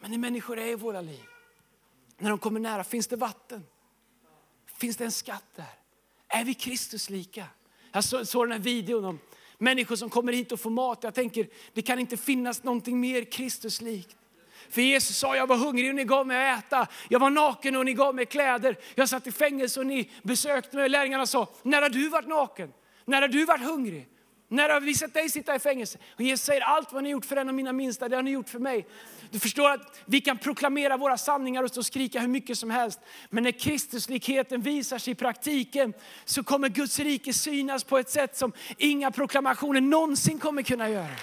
Men 0.00 0.10
när 0.10 0.18
människor 0.18 0.58
är 0.58 0.66
i 0.66 0.74
våra 0.74 1.00
liv, 1.00 1.24
när 2.18 2.30
de 2.30 2.38
kommer 2.38 2.60
nära, 2.60 2.84
finns 2.84 3.06
det 3.06 3.16
vatten? 3.16 3.66
Finns 4.78 4.96
det 4.96 5.04
en 5.04 5.12
skatt 5.12 5.44
där? 5.56 5.74
Är 6.28 6.44
vi 6.44 6.54
Kristuslika? 6.54 7.46
Jag 7.92 8.04
såg 8.04 8.26
så 8.26 8.44
den 8.44 8.52
här 8.52 8.58
videon 8.58 9.04
om 9.04 9.18
människor 9.58 9.96
som 9.96 10.10
kommer 10.10 10.32
hit 10.32 10.52
och 10.52 10.60
får 10.60 10.70
mat. 10.70 10.98
Jag 11.02 11.14
tänker, 11.14 11.48
det 11.72 11.82
kan 11.82 11.98
inte 11.98 12.16
finnas 12.16 12.62
någonting 12.62 13.00
mer 13.00 13.24
Kristuslikt. 13.24 14.16
För 14.70 14.82
Jesus 14.82 15.16
sa, 15.16 15.36
jag 15.36 15.46
var 15.46 15.56
hungrig 15.56 15.88
och 15.88 15.94
ni 15.94 16.04
gav 16.04 16.26
mig 16.26 16.50
att 16.50 16.64
äta. 16.64 16.86
Jag 17.08 17.18
var 17.18 17.30
naken 17.30 17.76
och 17.76 17.84
ni 17.84 17.92
gav 17.92 18.14
mig 18.14 18.26
kläder. 18.26 18.76
Jag 18.94 19.08
satt 19.08 19.26
i 19.26 19.32
fängelse 19.32 19.80
och 19.80 19.86
ni 19.86 20.10
besökte 20.22 20.76
mig. 20.76 20.88
Lärjungarna 20.88 21.26
sa, 21.26 21.48
när 21.62 21.82
har 21.82 21.88
du 21.88 22.08
varit 22.08 22.28
naken? 22.28 22.72
När 23.04 23.20
har 23.20 23.28
du 23.28 23.44
varit 23.44 23.62
hungrig? 23.62 24.08
När 24.52 24.68
har 24.68 24.80
vi 24.80 24.94
sett 24.94 25.14
dig 25.14 25.30
sitta 25.30 25.54
i 25.54 25.58
fängelse? 25.58 25.98
Och 26.14 26.20
Jesus 26.20 26.46
säger, 26.46 26.60
allt 26.60 26.92
vad 26.92 27.02
ni 27.02 27.10
gjort 27.10 27.24
för 27.24 27.36
en 27.36 27.48
av 27.48 27.54
mina 27.54 27.72
minsta, 27.72 28.08
det 28.08 28.16
har 28.16 28.22
ni 28.22 28.30
gjort 28.30 28.48
för 28.48 28.58
mig. 28.58 28.86
Du 29.30 29.38
förstår 29.38 29.70
att 29.70 30.00
vi 30.04 30.20
kan 30.20 30.38
proklamera 30.38 30.96
våra 30.96 31.18
sanningar 31.18 31.62
och 31.62 31.70
stå 31.70 31.80
och 31.80 31.86
skrika 31.86 32.20
hur 32.20 32.28
mycket 32.28 32.58
som 32.58 32.70
helst. 32.70 33.00
Men 33.30 33.42
när 33.42 33.50
Kristuslikheten 33.50 34.60
visar 34.60 34.98
sig 34.98 35.12
i 35.12 35.14
praktiken 35.14 35.92
så 36.24 36.44
kommer 36.44 36.68
Guds 36.68 36.98
rike 36.98 37.32
synas 37.32 37.84
på 37.84 37.98
ett 37.98 38.10
sätt 38.10 38.36
som 38.36 38.52
inga 38.78 39.10
proklamationer 39.10 39.80
någonsin 39.80 40.38
kommer 40.38 40.62
kunna 40.62 40.88
göra. 40.88 41.16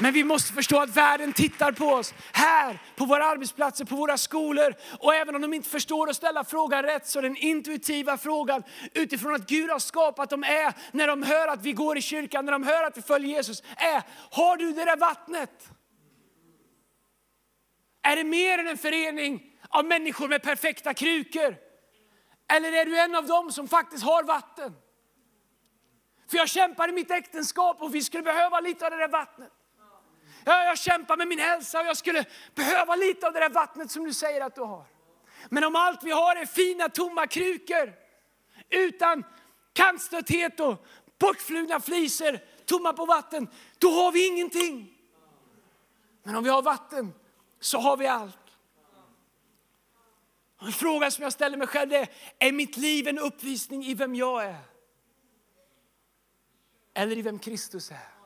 Men 0.00 0.12
vi 0.12 0.24
måste 0.24 0.52
förstå 0.52 0.78
att 0.78 0.96
världen 0.96 1.32
tittar 1.32 1.72
på 1.72 1.84
oss 1.84 2.14
här, 2.32 2.78
på 2.96 3.04
våra 3.04 3.24
arbetsplatser, 3.24 3.84
på 3.84 3.96
våra 3.96 4.18
skolor. 4.18 4.74
Och 4.98 5.14
även 5.14 5.34
om 5.34 5.42
de 5.42 5.54
inte 5.54 5.68
förstår 5.68 6.10
att 6.10 6.16
ställa 6.16 6.44
frågan 6.44 6.82
rätt 6.82 7.06
så 7.06 7.20
den 7.20 7.36
intuitiva 7.36 8.18
frågan 8.18 8.62
utifrån 8.94 9.34
att 9.34 9.48
Gud 9.48 9.70
har 9.70 9.78
skapat 9.78 10.30
dem 10.30 10.44
är, 10.44 10.74
när 10.92 11.06
de 11.06 11.22
hör 11.22 11.48
att 11.48 11.62
vi 11.62 11.72
går 11.72 11.98
i 11.98 12.02
kyrkan, 12.02 12.44
när 12.44 12.52
de 12.52 12.62
hör 12.62 12.84
att 12.84 12.98
vi 12.98 13.02
följer 13.02 13.36
Jesus, 13.36 13.62
är, 13.76 14.02
har 14.30 14.56
du 14.56 14.72
det 14.72 14.84
där 14.84 14.96
vattnet? 14.96 15.68
Är 18.02 18.16
det 18.16 18.24
mer 18.24 18.58
än 18.58 18.68
en 18.68 18.78
förening 18.78 19.42
av 19.68 19.84
människor 19.84 20.28
med 20.28 20.42
perfekta 20.42 20.94
krukor? 20.94 21.56
Eller 22.52 22.72
är 22.72 22.84
du 22.84 22.98
en 22.98 23.14
av 23.14 23.26
dem 23.26 23.52
som 23.52 23.68
faktiskt 23.68 24.04
har 24.04 24.22
vatten? 24.22 24.74
För 26.30 26.36
jag 26.36 26.48
kämpar 26.48 26.88
i 26.88 26.92
mitt 26.92 27.10
äktenskap 27.10 27.82
och 27.82 27.94
vi 27.94 28.02
skulle 28.02 28.22
behöva 28.22 28.60
lite 28.60 28.84
av 28.84 28.90
det 28.90 28.96
där 28.96 29.08
vattnet. 29.08 29.52
Ja, 30.48 30.64
jag 30.64 30.78
kämpar 30.78 31.16
med 31.16 31.28
min 31.28 31.38
hälsa 31.38 31.80
och 31.80 31.86
jag 31.86 31.96
skulle 31.96 32.24
behöva 32.54 32.96
lite 32.96 33.26
av 33.26 33.32
det 33.32 33.40
där 33.40 33.50
vattnet 33.50 33.90
som 33.90 34.04
du 34.04 34.14
säger 34.14 34.40
att 34.40 34.54
du 34.54 34.60
har. 34.60 34.84
Men 35.48 35.64
om 35.64 35.76
allt 35.76 36.04
vi 36.04 36.10
har 36.10 36.36
är 36.36 36.46
fina 36.46 36.88
tomma 36.88 37.26
krukor 37.26 37.92
utan 38.70 39.24
kantstötthet 39.72 40.60
och 40.60 40.86
bortflugna 41.18 41.80
fliser, 41.80 42.44
tomma 42.64 42.92
på 42.92 43.06
vatten, 43.06 43.48
då 43.78 43.90
har 43.90 44.12
vi 44.12 44.26
ingenting. 44.26 44.94
Men 46.22 46.36
om 46.36 46.44
vi 46.44 46.50
har 46.50 46.62
vatten 46.62 47.14
så 47.60 47.78
har 47.78 47.96
vi 47.96 48.06
allt. 48.06 48.38
En 50.60 50.72
fråga 50.72 51.10
som 51.10 51.22
jag 51.22 51.32
ställer 51.32 51.56
mig 51.56 51.66
själv 51.66 51.92
är, 51.92 52.08
är 52.38 52.52
mitt 52.52 52.76
liv 52.76 53.08
en 53.08 53.18
uppvisning 53.18 53.84
i 53.84 53.94
vem 53.94 54.14
jag 54.14 54.44
är? 54.44 54.60
Eller 56.94 57.18
i 57.18 57.22
vem 57.22 57.38
Kristus 57.38 57.90
är? 57.90 58.17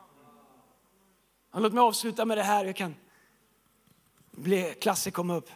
Låt 1.60 1.72
mig 1.72 1.80
avsluta 1.80 2.24
med 2.24 2.38
det 2.38 2.42
här. 2.42 2.64
Jag 2.64 2.76
kan 2.76 2.94
bli 4.30 4.74
Klasse 4.80 5.10
komma 5.10 5.36
upp 5.36 5.50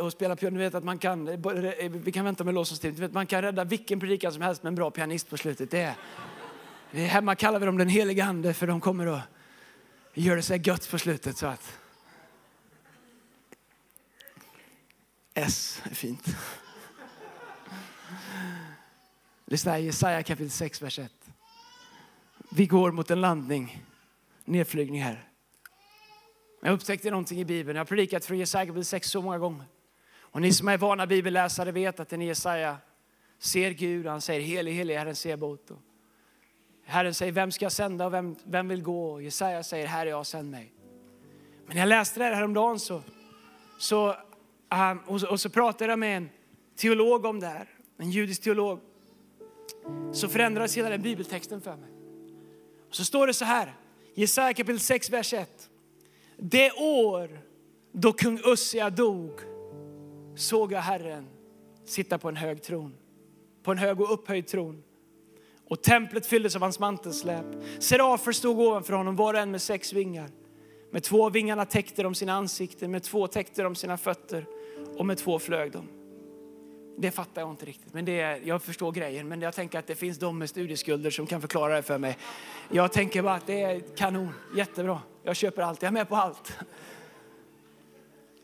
och 0.00 0.12
spela 0.12 0.36
piano. 0.36 0.56
Ni 0.56 0.64
vet 0.64 0.74
att 0.74 0.84
man 0.84 0.98
kan, 0.98 1.42
vi 1.88 2.12
kan 2.12 2.24
vänta 2.24 2.44
med 2.44 2.54
lovsångstid. 2.54 3.12
Man 3.12 3.26
kan 3.26 3.42
rädda 3.42 3.64
vilken 3.64 4.00
predikan 4.00 4.32
som 4.32 4.42
helst 4.42 4.62
med 4.62 4.70
en 4.70 4.74
bra 4.74 4.90
pianist 4.90 5.30
på 5.30 5.36
slutet. 5.36 5.70
Det 5.70 5.80
är, 5.80 5.94
det 6.90 7.04
är, 7.04 7.06
hemma 7.06 7.34
kallar 7.34 7.60
vi 7.60 7.66
dem 7.66 7.78
den 7.78 7.88
heliga 7.88 8.24
ande 8.24 8.54
för 8.54 8.66
de 8.66 8.80
kommer 8.80 9.06
att 9.06 9.22
göra 10.14 10.36
det 10.36 10.42
så 10.42 10.54
gött 10.54 10.90
på 10.90 10.98
slutet. 10.98 11.36
Så 11.36 11.46
att 11.46 11.78
S 15.34 15.82
är 15.90 15.94
fint. 15.94 16.36
Lyssna, 19.46 19.78
Jesaja 19.78 20.22
kapitel 20.22 20.50
6, 20.50 20.82
vers 20.82 20.98
1. 20.98 21.12
Vi 22.50 22.66
går 22.66 22.92
mot 22.92 23.10
en 23.10 23.20
landning 23.20 23.84
nedflygning 24.44 25.02
här. 25.02 25.28
Jag 26.62 26.72
upptäckte 26.72 27.10
någonting 27.10 27.40
i 27.40 27.44
Bibeln. 27.44 27.76
Jag 27.76 27.80
har 27.80 27.86
predikat 27.86 28.24
från 28.24 28.38
Jesaja 28.38 28.66
kapitel 28.66 28.84
6 28.84 29.10
så 29.10 29.22
många 29.22 29.38
gånger. 29.38 29.66
Och 30.16 30.40
ni 30.40 30.52
som 30.52 30.68
är 30.68 30.78
vana 30.78 31.06
bibelläsare 31.06 31.72
vet 31.72 32.00
att 32.00 32.08
den 32.08 32.20
Jesaja 32.20 32.76
ser 33.38 33.70
Gud, 33.70 34.06
han 34.06 34.20
säger 34.20 34.40
helig, 34.40 34.72
helig 34.72 34.96
Herren 34.96 35.16
Sebot. 35.16 35.70
Herren 36.84 37.14
säger, 37.14 37.32
vem 37.32 37.52
ska 37.52 37.64
jag 37.64 37.72
sända 37.72 38.06
och 38.06 38.12
vem, 38.12 38.36
vem 38.44 38.68
vill 38.68 38.82
gå? 38.82 39.12
Och 39.12 39.22
Jesaja 39.22 39.62
säger, 39.62 39.86
här 39.86 40.06
är 40.06 40.10
jag, 40.10 40.26
sänd 40.26 40.50
mig. 40.50 40.72
Men 41.66 41.74
när 41.74 41.82
jag 41.82 41.88
läste 41.88 42.20
det 42.20 42.24
här 42.24 42.34
häromdagen 42.34 42.80
så, 42.80 43.02
så, 43.78 44.08
um, 44.10 44.98
och, 45.06 45.22
och 45.22 45.40
så 45.40 45.50
pratade 45.50 45.92
jag 45.92 45.98
med 45.98 46.16
en 46.16 46.28
teolog 46.76 47.24
om 47.24 47.40
det 47.40 47.46
här, 47.46 47.68
en 47.96 48.10
judisk 48.10 48.42
teolog. 48.42 48.80
Så 50.12 50.28
förändrades 50.28 50.76
hela 50.76 50.88
den 50.90 51.02
bibeltexten 51.02 51.60
för 51.60 51.76
mig. 51.76 51.90
Och 52.88 52.94
så 52.94 53.04
står 53.04 53.26
det 53.26 53.34
så 53.34 53.44
här, 53.44 53.74
Jesaja 54.16 54.54
kapitel 54.54 54.80
6, 54.80 55.10
vers 55.10 55.32
1. 55.32 55.70
Det 56.36 56.72
år 56.72 57.40
då 57.92 58.12
kung 58.12 58.40
Ussia 58.44 58.90
dog 58.90 59.40
såg 60.36 60.72
jag 60.72 60.80
Herren 60.80 61.26
sitta 61.84 62.18
på 62.18 62.28
en 62.28 62.36
hög 62.36 62.62
tron, 62.62 62.94
på 63.62 63.72
en 63.72 63.78
hög 63.78 64.00
och 64.00 64.12
upphöjd 64.12 64.46
tron. 64.46 64.82
Och 65.68 65.82
templet 65.82 66.26
fylldes 66.26 66.56
av 66.56 66.62
hans 66.62 66.78
mantelsläp. 66.78 67.46
Serafer 67.78 68.32
stod 68.32 68.60
ovanför 68.60 68.92
honom, 68.92 69.16
var 69.16 69.34
och 69.34 69.40
en 69.40 69.50
med 69.50 69.62
sex 69.62 69.92
vingar. 69.92 70.30
Med 70.90 71.02
två 71.02 71.30
vingarna 71.30 71.64
täckte 71.64 72.02
de 72.02 72.14
sina 72.14 72.32
ansikten, 72.32 72.90
med 72.90 73.02
två 73.02 73.26
täckte 73.26 73.62
de 73.62 73.74
sina 73.74 73.96
fötter 73.96 74.46
och 74.96 75.06
med 75.06 75.18
två 75.18 75.38
flög 75.38 75.72
de. 75.72 76.03
Det 76.96 77.10
fattar 77.10 77.42
jag 77.42 77.50
inte 77.50 77.66
riktigt, 77.66 77.94
men 77.94 78.04
det 78.04 78.20
är, 78.20 78.40
jag 78.44 78.62
förstår 78.62 78.92
grejen. 78.92 79.28
Men 79.28 79.40
jag 79.40 79.54
tänker 79.54 79.78
att 79.78 79.86
det 79.86 79.94
finns 79.94 80.18
de 80.18 80.38
med 80.38 80.50
studieskulder 80.50 81.10
som 81.10 81.26
kan 81.26 81.40
förklara 81.40 81.76
det 81.76 81.82
för 81.82 81.98
mig. 81.98 82.18
Jag 82.70 82.92
tänker 82.92 83.22
bara 83.22 83.34
att 83.34 83.46
det 83.46 83.62
är 83.62 83.96
kanon, 83.96 84.32
jättebra. 84.56 85.00
Jag 85.22 85.36
köper 85.36 85.62
allt, 85.62 85.82
jag 85.82 85.88
är 85.88 85.92
med 85.92 86.08
på 86.08 86.16
allt. 86.16 86.52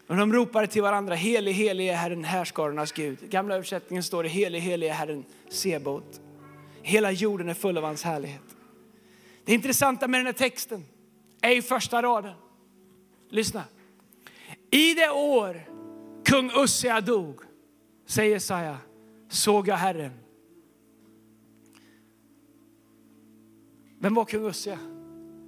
Och 0.06 0.16
de 0.16 0.32
ropade 0.32 0.66
till 0.66 0.82
varandra, 0.82 1.14
helig, 1.14 1.52
helig 1.52 1.88
är 1.88 1.94
Herren 1.94 2.24
härskarornas 2.24 2.92
Gud. 2.92 3.22
I 3.22 3.26
gamla 3.26 3.54
översättningen 3.54 4.02
står 4.02 4.22
det, 4.22 4.28
helig, 4.28 4.60
helig 4.60 4.88
är 4.88 4.92
Herren 4.92 5.24
Sebot. 5.48 6.20
Hela 6.82 7.10
jorden 7.10 7.48
är 7.48 7.54
full 7.54 7.78
av 7.78 7.84
hans 7.84 8.02
härlighet. 8.02 8.56
Det 9.44 9.54
intressanta 9.54 10.08
med 10.08 10.20
den 10.20 10.26
här 10.26 10.32
texten 10.32 10.84
är 11.40 11.56
i 11.56 11.62
första 11.62 12.02
raden. 12.02 12.34
Lyssna. 13.28 13.64
I 14.70 14.94
det 14.94 15.10
år 15.10 15.62
kung 16.24 16.50
Ussia 16.56 17.00
dog 17.00 17.49
säger 18.10 18.30
Jesaja, 18.30 18.78
såg 19.28 19.68
jag 19.68 19.76
Herren. 19.76 20.12
Vem 23.98 24.14
var 24.14 24.24
kung 24.24 24.46
Ussia? 24.46 24.78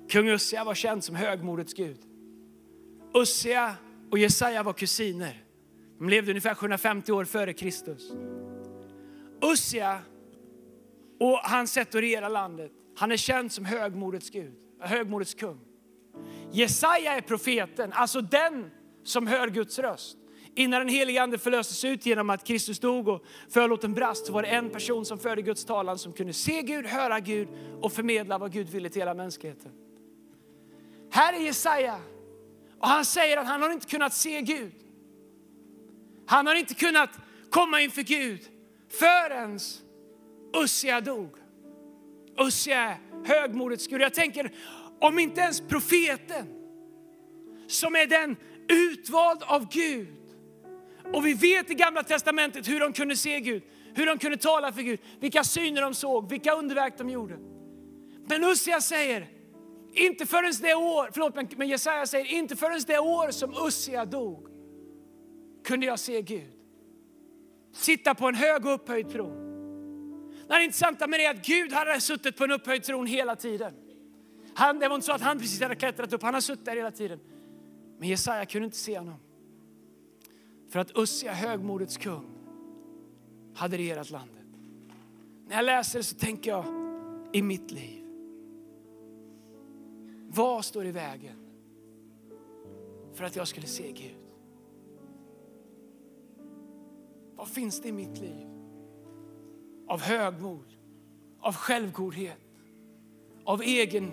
Kung 0.08 0.28
Ussia 0.28 0.64
var 0.64 0.74
känd 0.74 1.04
som 1.04 1.14
högmodets 1.16 1.74
gud. 1.74 1.98
Ussia 3.14 3.74
och 4.10 4.18
Jesaja 4.18 4.62
var 4.62 4.72
kusiner. 4.72 5.44
De 5.98 6.08
levde 6.08 6.30
ungefär 6.30 6.54
750 6.54 7.12
år 7.12 7.24
före 7.24 7.52
Kristus. 7.52 8.12
Ussia 9.42 9.98
och 11.20 11.38
hans 11.38 11.72
sätt 11.72 11.88
att 11.88 12.00
regera 12.00 12.28
landet, 12.28 12.72
han 12.96 13.12
är 13.12 13.16
känd 13.16 13.52
som 13.52 13.64
högmodets 13.64 14.30
Gud, 14.30 14.54
högmodets 14.80 15.34
kung. 15.34 15.60
Jesaja 16.52 17.12
är 17.12 17.20
profeten, 17.20 17.92
alltså 17.92 18.20
den 18.20 18.70
som 19.04 19.26
hör 19.26 19.48
Guds 19.48 19.78
röst. 19.78 20.18
Innan 20.54 20.80
den 20.80 20.88
helige 20.88 21.22
ande 21.22 21.38
förlöstes 21.38 21.84
ut 21.84 22.06
genom 22.06 22.30
att 22.30 22.44
Kristus 22.44 22.78
dog 22.78 23.08
och 23.08 23.24
föll 23.48 23.72
åt 23.72 23.84
en 23.84 23.94
brast 23.94 24.26
så 24.26 24.32
var 24.32 24.42
det 24.42 24.48
en 24.48 24.70
person 24.70 25.04
som 25.04 25.18
förde 25.18 25.42
Guds 25.42 25.64
talan 25.64 25.98
som 25.98 26.12
kunde 26.12 26.32
se 26.32 26.62
Gud, 26.62 26.86
höra 26.86 27.20
Gud 27.20 27.48
och 27.80 27.92
förmedla 27.92 28.38
vad 28.38 28.52
Gud 28.52 28.68
ville 28.68 28.88
till 28.88 29.00
hela 29.00 29.14
mänskligheten. 29.14 29.72
Här 31.10 31.32
är 31.32 31.38
Jesaja 31.38 31.98
och 32.78 32.88
han 32.88 33.04
säger 33.04 33.36
att 33.36 33.46
han 33.46 33.62
har 33.62 33.70
inte 33.70 33.86
kunnat 33.86 34.14
se 34.14 34.40
Gud. 34.40 34.72
Han 36.26 36.46
har 36.46 36.54
inte 36.54 36.74
kunnat 36.74 37.10
komma 37.50 37.80
inför 37.80 38.02
Gud 38.02 38.40
förrän 38.90 39.58
Ussia 40.64 41.00
dog. 41.00 41.36
Ussia 42.38 42.76
är 42.76 42.98
högmodets 43.24 43.86
Gud. 43.86 44.00
Jag 44.00 44.14
tänker, 44.14 44.52
om 45.00 45.18
inte 45.18 45.40
ens 45.40 45.60
profeten 45.60 46.46
som 47.66 47.96
är 47.96 48.06
den 48.06 48.36
utvald 48.68 49.42
av 49.42 49.68
Gud. 49.68 50.21
Och 51.12 51.26
vi 51.26 51.34
vet 51.34 51.70
i 51.70 51.74
gamla 51.74 52.02
testamentet 52.02 52.68
hur 52.68 52.80
de 52.80 52.92
kunde 52.92 53.16
se 53.16 53.40
Gud, 53.40 53.62
hur 53.94 54.06
de 54.06 54.18
kunde 54.18 54.36
tala 54.36 54.72
för 54.72 54.82
Gud, 54.82 55.00
vilka 55.20 55.44
syner 55.44 55.82
de 55.82 55.94
såg, 55.94 56.30
vilka 56.30 56.52
underverk 56.52 56.98
de 56.98 57.10
gjorde. 57.10 57.38
Men 58.26 58.44
Ussia 58.44 58.80
säger, 58.80 59.28
inte 59.92 60.26
förrän 60.26 60.52
det 60.60 60.74
år, 60.74 61.10
förlåt 61.12 61.56
men 61.58 61.68
Jesaja 61.68 62.06
säger, 62.06 62.26
inte 62.26 62.56
förrän 62.56 62.80
det 62.86 62.98
år 62.98 63.30
som 63.30 63.66
Ussia 63.66 64.04
dog 64.04 64.48
kunde 65.64 65.86
jag 65.86 65.98
se 65.98 66.22
Gud. 66.22 66.52
Sitta 67.72 68.14
på 68.14 68.28
en 68.28 68.34
hög 68.34 68.66
och 68.66 68.74
upphöjd 68.74 69.10
tron. 69.10 69.42
Det 70.48 70.64
intressanta 70.64 71.06
med 71.06 71.20
det 71.20 71.24
är 71.24 71.30
att 71.30 71.46
Gud 71.46 71.72
hade 71.72 72.00
suttit 72.00 72.36
på 72.36 72.44
en 72.44 72.50
upphöjd 72.50 72.82
tron 72.82 73.06
hela 73.06 73.36
tiden. 73.36 73.74
Han, 74.54 74.78
det 74.78 74.88
var 74.88 74.94
inte 74.94 75.06
så 75.06 75.12
att 75.12 75.20
han 75.20 75.38
precis 75.38 75.62
hade 75.62 75.76
klättrat 75.76 76.12
upp, 76.12 76.22
han 76.22 76.34
har 76.34 76.40
suttit 76.40 76.64
där 76.64 76.76
hela 76.76 76.90
tiden. 76.90 77.20
Men 77.98 78.08
Jesaja 78.08 78.46
kunde 78.46 78.64
inte 78.64 78.76
se 78.76 78.98
honom. 78.98 79.18
För 80.72 80.78
att 80.78 80.98
Ussia, 80.98 81.32
högmodets 81.32 81.96
kung, 81.96 82.24
hade 83.54 83.78
regerat 83.78 84.10
landet. 84.10 84.46
När 85.46 85.56
jag 85.56 85.64
läser 85.64 85.98
det 85.98 86.02
så 86.02 86.16
tänker 86.16 86.50
jag 86.50 86.64
i 87.32 87.42
mitt 87.42 87.70
liv. 87.70 88.04
Vad 90.28 90.64
står 90.64 90.86
i 90.86 90.90
vägen 90.90 91.36
för 93.14 93.24
att 93.24 93.36
jag 93.36 93.48
skulle 93.48 93.66
se 93.66 93.92
Gud? 93.92 94.16
Vad 97.36 97.48
finns 97.48 97.80
det 97.80 97.88
i 97.88 97.92
mitt 97.92 98.18
liv? 98.18 98.46
Av 99.88 100.00
högmod, 100.00 100.76
av 101.40 101.54
självgodhet, 101.54 102.40
av 103.44 103.62
egen 103.62 104.10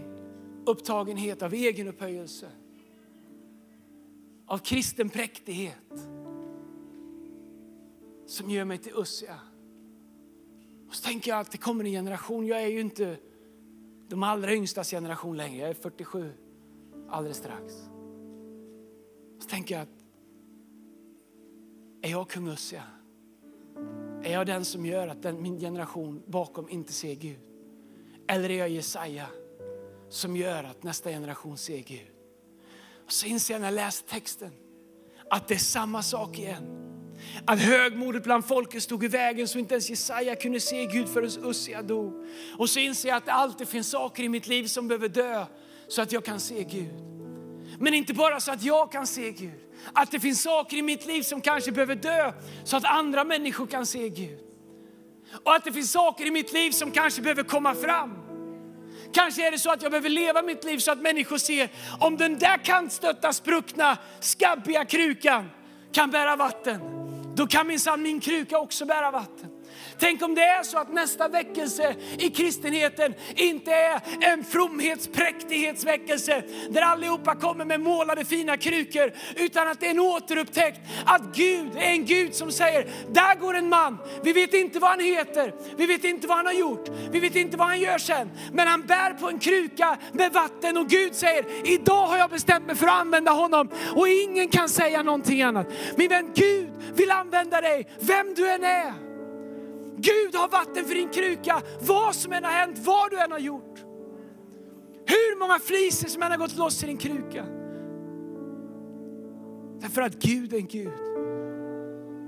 upptagenhet, 0.65 1.41
av 1.41 1.53
egen 1.53 1.87
upphöjelse, 1.87 2.49
av 4.45 4.57
kristen 4.57 5.09
präktighet 5.09 6.18
som 8.29 8.49
gör 8.49 8.65
mig 8.65 8.77
till 8.77 8.93
Ussia. 8.95 9.39
Och 10.87 10.95
så 10.95 11.03
tänker 11.03 11.31
jag 11.31 11.39
att 11.39 11.51
det 11.51 11.57
kommer 11.57 11.83
en 11.83 11.91
generation, 11.91 12.47
jag 12.47 12.63
är 12.63 12.67
ju 12.67 12.81
inte 12.81 13.17
de 14.07 14.23
allra 14.23 14.53
yngstas 14.53 14.91
generation 14.91 15.37
längre, 15.37 15.57
jag 15.57 15.69
är 15.69 15.73
47 15.73 16.31
alldeles 17.09 17.37
strax. 17.37 17.73
Så 19.39 19.49
tänker 19.49 19.75
jag 19.75 19.81
att 19.81 20.03
är 22.01 22.09
jag 22.09 22.29
kung 22.29 22.47
Ussia? 22.47 22.83
Är 24.23 24.33
jag 24.33 24.47
den 24.47 24.65
som 24.65 24.85
gör 24.85 25.07
att 25.07 25.21
den, 25.21 25.41
min 25.41 25.59
generation 25.59 26.23
bakom 26.25 26.69
inte 26.69 26.93
ser 26.93 27.15
Gud? 27.15 27.39
Eller 28.27 28.49
är 28.49 28.57
jag 28.57 28.69
Jesaja 28.69 29.27
som 30.09 30.35
gör 30.35 30.63
att 30.63 30.83
nästa 30.83 31.09
generation 31.09 31.57
ser 31.57 31.79
Gud? 31.79 32.11
Och 33.05 33.11
så 33.11 33.25
inser 33.25 33.53
jag 33.53 33.61
när 33.61 33.67
jag 33.67 33.75
läser 33.75 34.07
texten 34.07 34.51
att 35.29 35.47
det 35.47 35.53
är 35.53 35.57
samma 35.59 36.03
sak 36.03 36.39
igen. 36.39 36.88
Att 37.45 37.59
högmodet 37.59 38.23
bland 38.23 38.45
folket 38.45 38.83
stod 38.83 39.03
i 39.03 39.07
vägen 39.07 39.47
så 39.47 39.59
inte 39.59 39.73
ens 39.73 39.89
Jesaja 39.89 40.35
kunde 40.35 40.59
se 40.59 40.85
Gud 40.85 41.09
förrän 41.09 41.45
Ussia 41.45 41.81
dog. 41.81 42.13
Och 42.57 42.69
så 42.69 42.79
inser 42.79 43.09
jag 43.09 43.17
att 43.17 43.25
det 43.25 43.33
alltid 43.33 43.67
finns 43.67 43.89
saker 43.89 44.23
i 44.23 44.29
mitt 44.29 44.47
liv 44.47 44.65
som 44.65 44.87
behöver 44.87 45.09
dö 45.09 45.45
så 45.87 46.01
att 46.01 46.11
jag 46.11 46.25
kan 46.25 46.39
se 46.39 46.63
Gud. 46.63 46.93
Men 47.79 47.93
inte 47.93 48.13
bara 48.13 48.39
så 48.39 48.51
att 48.51 48.63
jag 48.63 48.91
kan 48.91 49.07
se 49.07 49.31
Gud. 49.31 49.59
Att 49.93 50.11
det 50.11 50.19
finns 50.19 50.41
saker 50.41 50.77
i 50.77 50.81
mitt 50.81 51.05
liv 51.05 51.21
som 51.21 51.41
kanske 51.41 51.71
behöver 51.71 51.95
dö 51.95 52.33
så 52.63 52.77
att 52.77 52.85
andra 52.85 53.23
människor 53.23 53.67
kan 53.67 53.85
se 53.85 54.09
Gud. 54.09 54.39
Och 55.43 55.55
att 55.55 55.63
det 55.63 55.71
finns 55.71 55.91
saker 55.91 56.25
i 56.25 56.31
mitt 56.31 56.53
liv 56.53 56.71
som 56.71 56.91
kanske 56.91 57.21
behöver 57.21 57.43
komma 57.43 57.75
fram. 57.75 58.15
Kanske 59.13 59.47
är 59.47 59.51
det 59.51 59.59
så 59.59 59.71
att 59.71 59.81
jag 59.81 59.91
behöver 59.91 60.09
leva 60.09 60.41
mitt 60.41 60.63
liv 60.63 60.77
så 60.77 60.91
att 60.91 61.01
människor 61.01 61.37
ser 61.37 61.69
om 61.99 62.17
den 62.17 62.39
där 62.39 62.57
kantstötta, 62.57 63.33
spruckna, 63.33 63.97
skabbiga 64.19 64.85
krukan 64.85 65.49
kan 65.91 66.11
bära 66.11 66.35
vatten. 66.35 66.81
Då 67.35 67.47
kan 67.47 67.67
minsann 67.67 68.01
min 68.01 68.19
kruka 68.19 68.59
också 68.59 68.85
bära 68.85 69.11
vatten. 69.11 69.49
Tänk 69.99 70.21
om 70.21 70.35
det 70.35 70.43
är 70.43 70.63
så 70.63 70.77
att 70.77 70.93
nästa 70.93 71.27
väckelse 71.27 71.95
i 72.17 72.29
kristenheten 72.29 73.13
inte 73.35 73.71
är 73.71 74.01
en 74.21 74.43
fromhetspräktighetsväckelse 74.43 76.43
där 76.69 76.81
allihopa 76.81 77.35
kommer 77.35 77.65
med 77.65 77.81
målade 77.81 78.25
fina 78.25 78.57
krukor 78.57 79.13
utan 79.35 79.67
att 79.67 79.79
det 79.79 79.85
är 79.85 79.91
en 79.91 79.99
återupptäckt 79.99 80.79
att 81.05 81.35
Gud 81.35 81.75
är 81.75 81.91
en 81.91 82.05
Gud 82.05 82.35
som 82.35 82.51
säger, 82.51 82.87
där 83.11 83.35
går 83.35 83.53
en 83.53 83.69
man, 83.69 83.97
vi 84.23 84.33
vet 84.33 84.53
inte 84.53 84.79
vad 84.79 84.89
han 84.89 84.99
heter, 84.99 85.53
vi 85.77 85.85
vet 85.85 86.03
inte 86.03 86.27
vad 86.27 86.37
han 86.37 86.45
har 86.45 86.53
gjort, 86.53 86.89
vi 87.11 87.19
vet 87.19 87.35
inte 87.35 87.57
vad 87.57 87.67
han 87.67 87.79
gör 87.79 87.97
sen, 87.97 88.31
men 88.51 88.67
han 88.67 88.81
bär 88.81 89.13
på 89.13 89.29
en 89.29 89.39
kruka 89.39 89.97
med 90.11 90.33
vatten 90.33 90.77
och 90.77 90.87
Gud 90.87 91.15
säger, 91.15 91.45
idag 91.63 92.07
har 92.07 92.17
jag 92.17 92.29
bestämt 92.29 92.67
mig 92.67 92.75
för 92.75 92.87
att 92.87 92.93
använda 92.93 93.31
honom. 93.31 93.69
Och 93.95 94.07
ingen 94.07 94.47
kan 94.47 94.69
säga 94.69 95.03
någonting 95.03 95.41
annat. 95.41 95.67
Min 95.95 96.09
vän, 96.09 96.31
Gud 96.35 96.69
vill 96.93 97.11
använda 97.11 97.61
dig, 97.61 97.87
vem 97.99 98.33
du 98.33 98.49
än 98.49 98.63
är. 98.63 99.08
Gud 100.01 100.35
har 100.35 100.47
vatten 100.47 100.85
för 100.85 100.95
din 100.95 101.09
kruka, 101.09 101.61
vad 101.81 102.15
som 102.15 102.33
än 102.33 102.43
har 102.43 102.51
hänt, 102.51 102.77
vad 102.77 103.11
du 103.11 103.19
än 103.19 103.31
har 103.31 103.39
gjort. 103.39 103.79
Hur 105.05 105.39
många 105.39 105.59
fliser 105.59 106.07
som 106.07 106.23
än 106.23 106.31
har 106.31 106.37
gått 106.37 106.55
loss 106.55 106.83
i 106.83 106.87
din 106.87 106.97
kruka. 106.97 107.45
Därför 109.81 110.01
att 110.01 110.13
Gud 110.13 110.53
är 110.53 110.57
en 110.57 110.67
Gud 110.67 110.93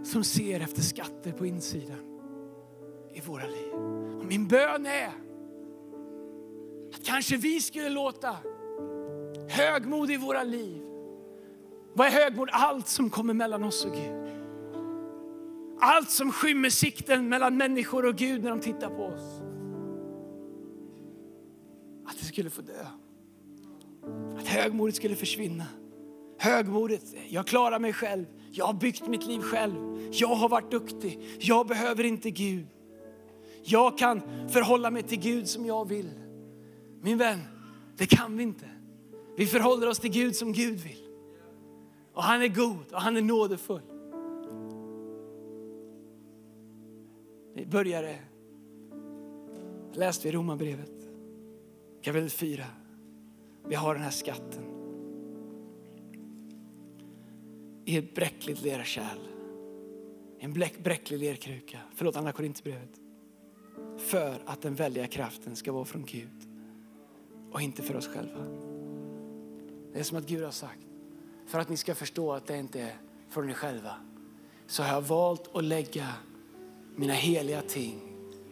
som 0.07 0.23
ser 0.23 0.59
efter 0.59 0.81
skatter 0.81 1.31
på 1.31 1.45
insidan 1.45 2.19
i 3.13 3.21
våra 3.21 3.45
liv. 3.45 3.73
Och 4.19 4.25
min 4.25 4.47
bön 4.47 4.85
är 4.85 5.11
att 6.93 7.05
kanske 7.05 7.37
vi 7.37 7.61
skulle 7.61 7.89
låta 7.89 8.35
högmod 9.49 10.11
i 10.11 10.17
våra 10.17 10.43
liv. 10.43 10.81
Vad 11.93 12.07
är 12.07 12.11
högmod? 12.11 12.49
Allt 12.51 12.87
som 12.87 13.09
kommer 13.09 13.33
mellan 13.33 13.63
oss 13.63 13.85
och 13.85 13.91
Gud. 13.91 14.40
Allt 15.83 16.09
som 16.09 16.31
skymmer 16.31 16.69
sikten 16.69 17.29
mellan 17.29 17.57
människor 17.57 18.05
och 18.05 18.15
Gud 18.15 18.43
när 18.43 18.49
de 18.49 18.59
tittar 18.59 18.89
på 18.89 19.03
oss. 19.05 19.41
Att 22.05 22.19
det 22.19 22.25
skulle 22.25 22.49
få 22.49 22.61
dö. 22.61 22.85
Att 24.37 24.47
högmodet 24.47 24.95
skulle 24.95 25.15
försvinna. 25.15 25.65
Högmodet, 26.39 27.03
jag 27.29 27.47
klarar 27.47 27.79
mig 27.79 27.93
själv. 27.93 28.25
Jag 28.51 28.65
har 28.65 28.73
byggt 28.73 29.07
mitt 29.07 29.27
liv 29.27 29.39
själv. 29.39 29.75
Jag 30.11 30.35
har 30.35 30.49
varit 30.49 30.71
duktig. 30.71 31.37
Jag 31.39 31.67
behöver 31.67 32.03
inte 32.03 32.31
Gud. 32.31 32.67
Jag 33.63 33.97
kan 33.97 34.21
förhålla 34.49 34.91
mig 34.91 35.03
till 35.03 35.19
Gud 35.19 35.47
som 35.47 35.65
jag 35.65 35.87
vill. 35.87 36.09
Min 37.01 37.17
vän, 37.17 37.39
det 37.97 38.05
kan 38.05 38.37
vi 38.37 38.43
inte. 38.43 38.65
Vi 39.37 39.45
förhåller 39.45 39.87
oss 39.87 39.99
till 39.99 40.11
Gud 40.11 40.35
som 40.35 40.53
Gud 40.53 40.79
vill. 40.79 41.07
Och 42.13 42.23
han 42.23 42.41
är 42.41 42.47
god 42.47 42.91
och 42.91 43.01
han 43.01 43.17
är 43.17 43.21
nådefull. 43.21 43.90
Vi 47.53 47.65
började, 47.65 48.19
läste 49.93 50.27
vi 50.27 50.31
Romarbrevet 50.33 50.91
kapitel 52.01 52.29
4. 52.29 52.65
Vi 53.67 53.75
har 53.75 53.93
den 53.93 54.03
här 54.03 54.11
skatten 54.11 54.63
i 57.85 57.97
ett 57.97 58.15
bräckligt 58.15 58.61
lerkärl. 58.61 59.19
En 60.39 60.53
bräcklig 60.53 61.19
lerkruka. 61.19 61.79
Förlåt, 61.95 62.15
andra 62.15 62.31
Korinthierbrevet. 62.31 62.99
För 63.97 64.41
att 64.45 64.61
den 64.61 64.75
väldiga 64.75 65.07
kraften 65.07 65.55
ska 65.55 65.71
vara 65.71 65.85
från 65.85 66.05
Gud 66.05 66.47
och 67.51 67.61
inte 67.61 67.81
för 67.81 67.95
oss 67.95 68.07
själva. 68.07 68.45
Det 69.93 69.99
är 69.99 70.03
som 70.03 70.17
att 70.17 70.27
Gud 70.27 70.43
har 70.43 70.51
sagt, 70.51 70.87
för 71.45 71.59
att 71.59 71.69
ni 71.69 71.77
ska 71.77 71.95
förstå 71.95 72.33
att 72.33 72.47
det 72.47 72.57
inte 72.57 72.81
är 72.81 72.95
från 73.29 73.49
er 73.49 73.53
själva, 73.53 73.95
så 74.67 74.83
har 74.83 74.93
jag 74.93 75.01
valt 75.01 75.55
att 75.55 75.63
lägga 75.63 76.07
mina 77.01 77.13
heliga 77.13 77.61
ting, 77.61 78.01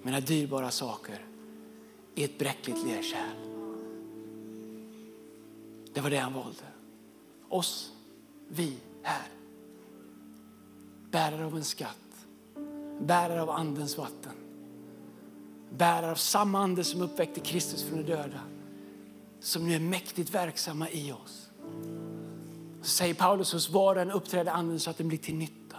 mina 0.01 0.19
dyrbara 0.19 0.71
saker 0.71 1.25
i 2.15 2.23
ett 2.23 2.37
bräckligt 2.37 2.83
lerkärl. 2.83 3.35
Det 5.93 6.01
var 6.01 6.09
det 6.09 6.17
han 6.17 6.33
valde. 6.33 6.63
Oss, 7.49 7.91
vi 8.47 8.77
här. 9.03 9.27
Bärare 11.11 11.45
av 11.45 11.55
en 11.55 11.63
skatt. 11.63 12.25
Bärare 13.01 13.41
av 13.41 13.49
andens 13.49 13.97
vatten. 13.97 14.33
Bärare 15.77 16.11
av 16.11 16.15
samma 16.15 16.59
ande 16.59 16.83
som 16.83 17.01
uppväckte 17.01 17.39
Kristus 17.39 17.83
från 17.83 17.97
de 17.97 18.03
döda. 18.03 18.41
Som 19.39 19.67
nu 19.67 19.75
är 19.75 19.79
mäktigt 19.79 20.33
verksamma 20.33 20.89
i 20.89 21.11
oss. 21.11 21.49
Så 22.81 22.89
säger 22.89 23.13
Paulus 23.13 23.53
hos 23.53 23.69
var 23.69 23.95
och 23.95 24.01
en 24.01 24.11
uppträder 24.11 24.51
anden 24.51 24.79
så 24.79 24.89
att 24.89 24.97
den 24.97 25.07
blir 25.07 25.17
till 25.17 25.35
nytta. 25.35 25.77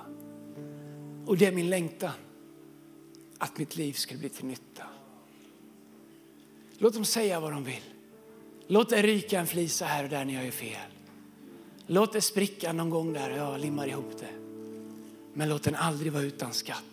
Och 1.26 1.36
det 1.36 1.46
är 1.46 1.52
min 1.52 1.70
längtan. 1.70 2.12
Att 3.40 3.58
mitt 3.58 3.76
liv 3.76 3.92
skulle 3.92 4.20
bli 4.20 4.28
till 4.28 4.44
nytta. 4.44 4.84
Låt 6.78 6.94
dem 6.94 7.04
säga 7.04 7.40
vad 7.40 7.52
de 7.52 7.64
vill. 7.64 7.82
Låt 8.66 8.90
det 8.90 9.02
ryka 9.02 9.40
en 9.40 9.46
flisa 9.46 9.84
här 9.84 10.04
och 10.04 10.10
där 10.10 10.24
när 10.24 10.34
jag 10.34 10.44
gör 10.44 10.50
fel. 10.50 10.90
Låt 11.86 12.12
det 12.12 12.20
spricka 12.20 12.72
någon 12.72 12.90
gång 12.90 13.12
där 13.12 13.30
jag 13.30 13.60
limmar 13.60 13.88
ihop 13.88 14.18
det. 14.18 14.30
Men 15.34 15.48
låt 15.48 15.62
den 15.62 15.74
aldrig 15.74 16.12
vara 16.12 16.22
utan 16.22 16.52
skatt. 16.52 16.84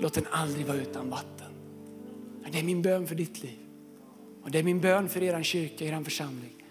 Låt 0.00 0.14
den 0.14 0.26
aldrig 0.30 0.66
vara 0.66 0.76
utan 0.76 1.10
vatten. 1.10 1.52
Det 2.52 2.58
är 2.58 2.62
min 2.62 2.82
bön 2.82 3.06
för 3.06 3.14
ditt 3.14 3.42
liv. 3.42 3.58
Och 4.42 4.50
det 4.50 4.58
är 4.58 4.62
min 4.62 4.80
bön 4.80 5.08
för 5.08 5.22
er 5.22 5.42
kyrka, 5.42 5.84
er 5.84 6.04
församling. 6.04 6.64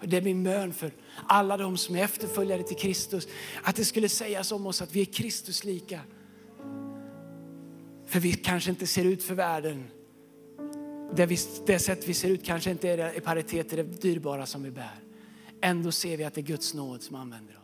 Och 0.00 0.08
det 0.08 0.16
är 0.16 0.22
min 0.22 0.44
bön 0.44 0.74
för 0.74 0.92
alla 1.26 1.56
de 1.56 1.76
som 1.76 1.96
är 1.96 2.04
efterföljare 2.04 2.62
till 2.62 2.76
Kristus. 2.76 3.28
Att 3.62 3.76
det 3.76 3.84
skulle 3.84 4.08
sägas 4.08 4.52
om 4.52 4.66
oss 4.66 4.82
att 4.82 4.94
vi 4.94 5.00
är 5.00 5.04
Kristus 5.04 5.64
lika. 5.64 6.00
För 8.14 8.20
vi 8.20 8.32
kanske 8.32 8.70
inte 8.70 8.86
ser 8.86 9.04
ut 9.04 9.22
för 9.22 9.34
världen. 9.34 9.84
Det, 11.16 11.26
vi, 11.26 11.38
det 11.66 11.78
sätt 11.78 12.08
vi 12.08 12.14
ser 12.14 12.28
ut 12.28 12.44
kanske 12.44 12.70
inte 12.70 12.88
är 12.88 13.16
i 13.16 13.20
paritet 13.20 13.68
till 13.68 13.78
det 13.78 13.82
dyrbara 13.82 14.46
som 14.46 14.62
vi 14.62 14.70
bär. 14.70 15.00
Ändå 15.60 15.92
ser 15.92 16.16
vi 16.16 16.24
att 16.24 16.34
det 16.34 16.40
är 16.40 16.42
Guds 16.42 16.74
nåd 16.74 17.02
som 17.02 17.16
använder 17.16 17.54
oss. 17.54 17.63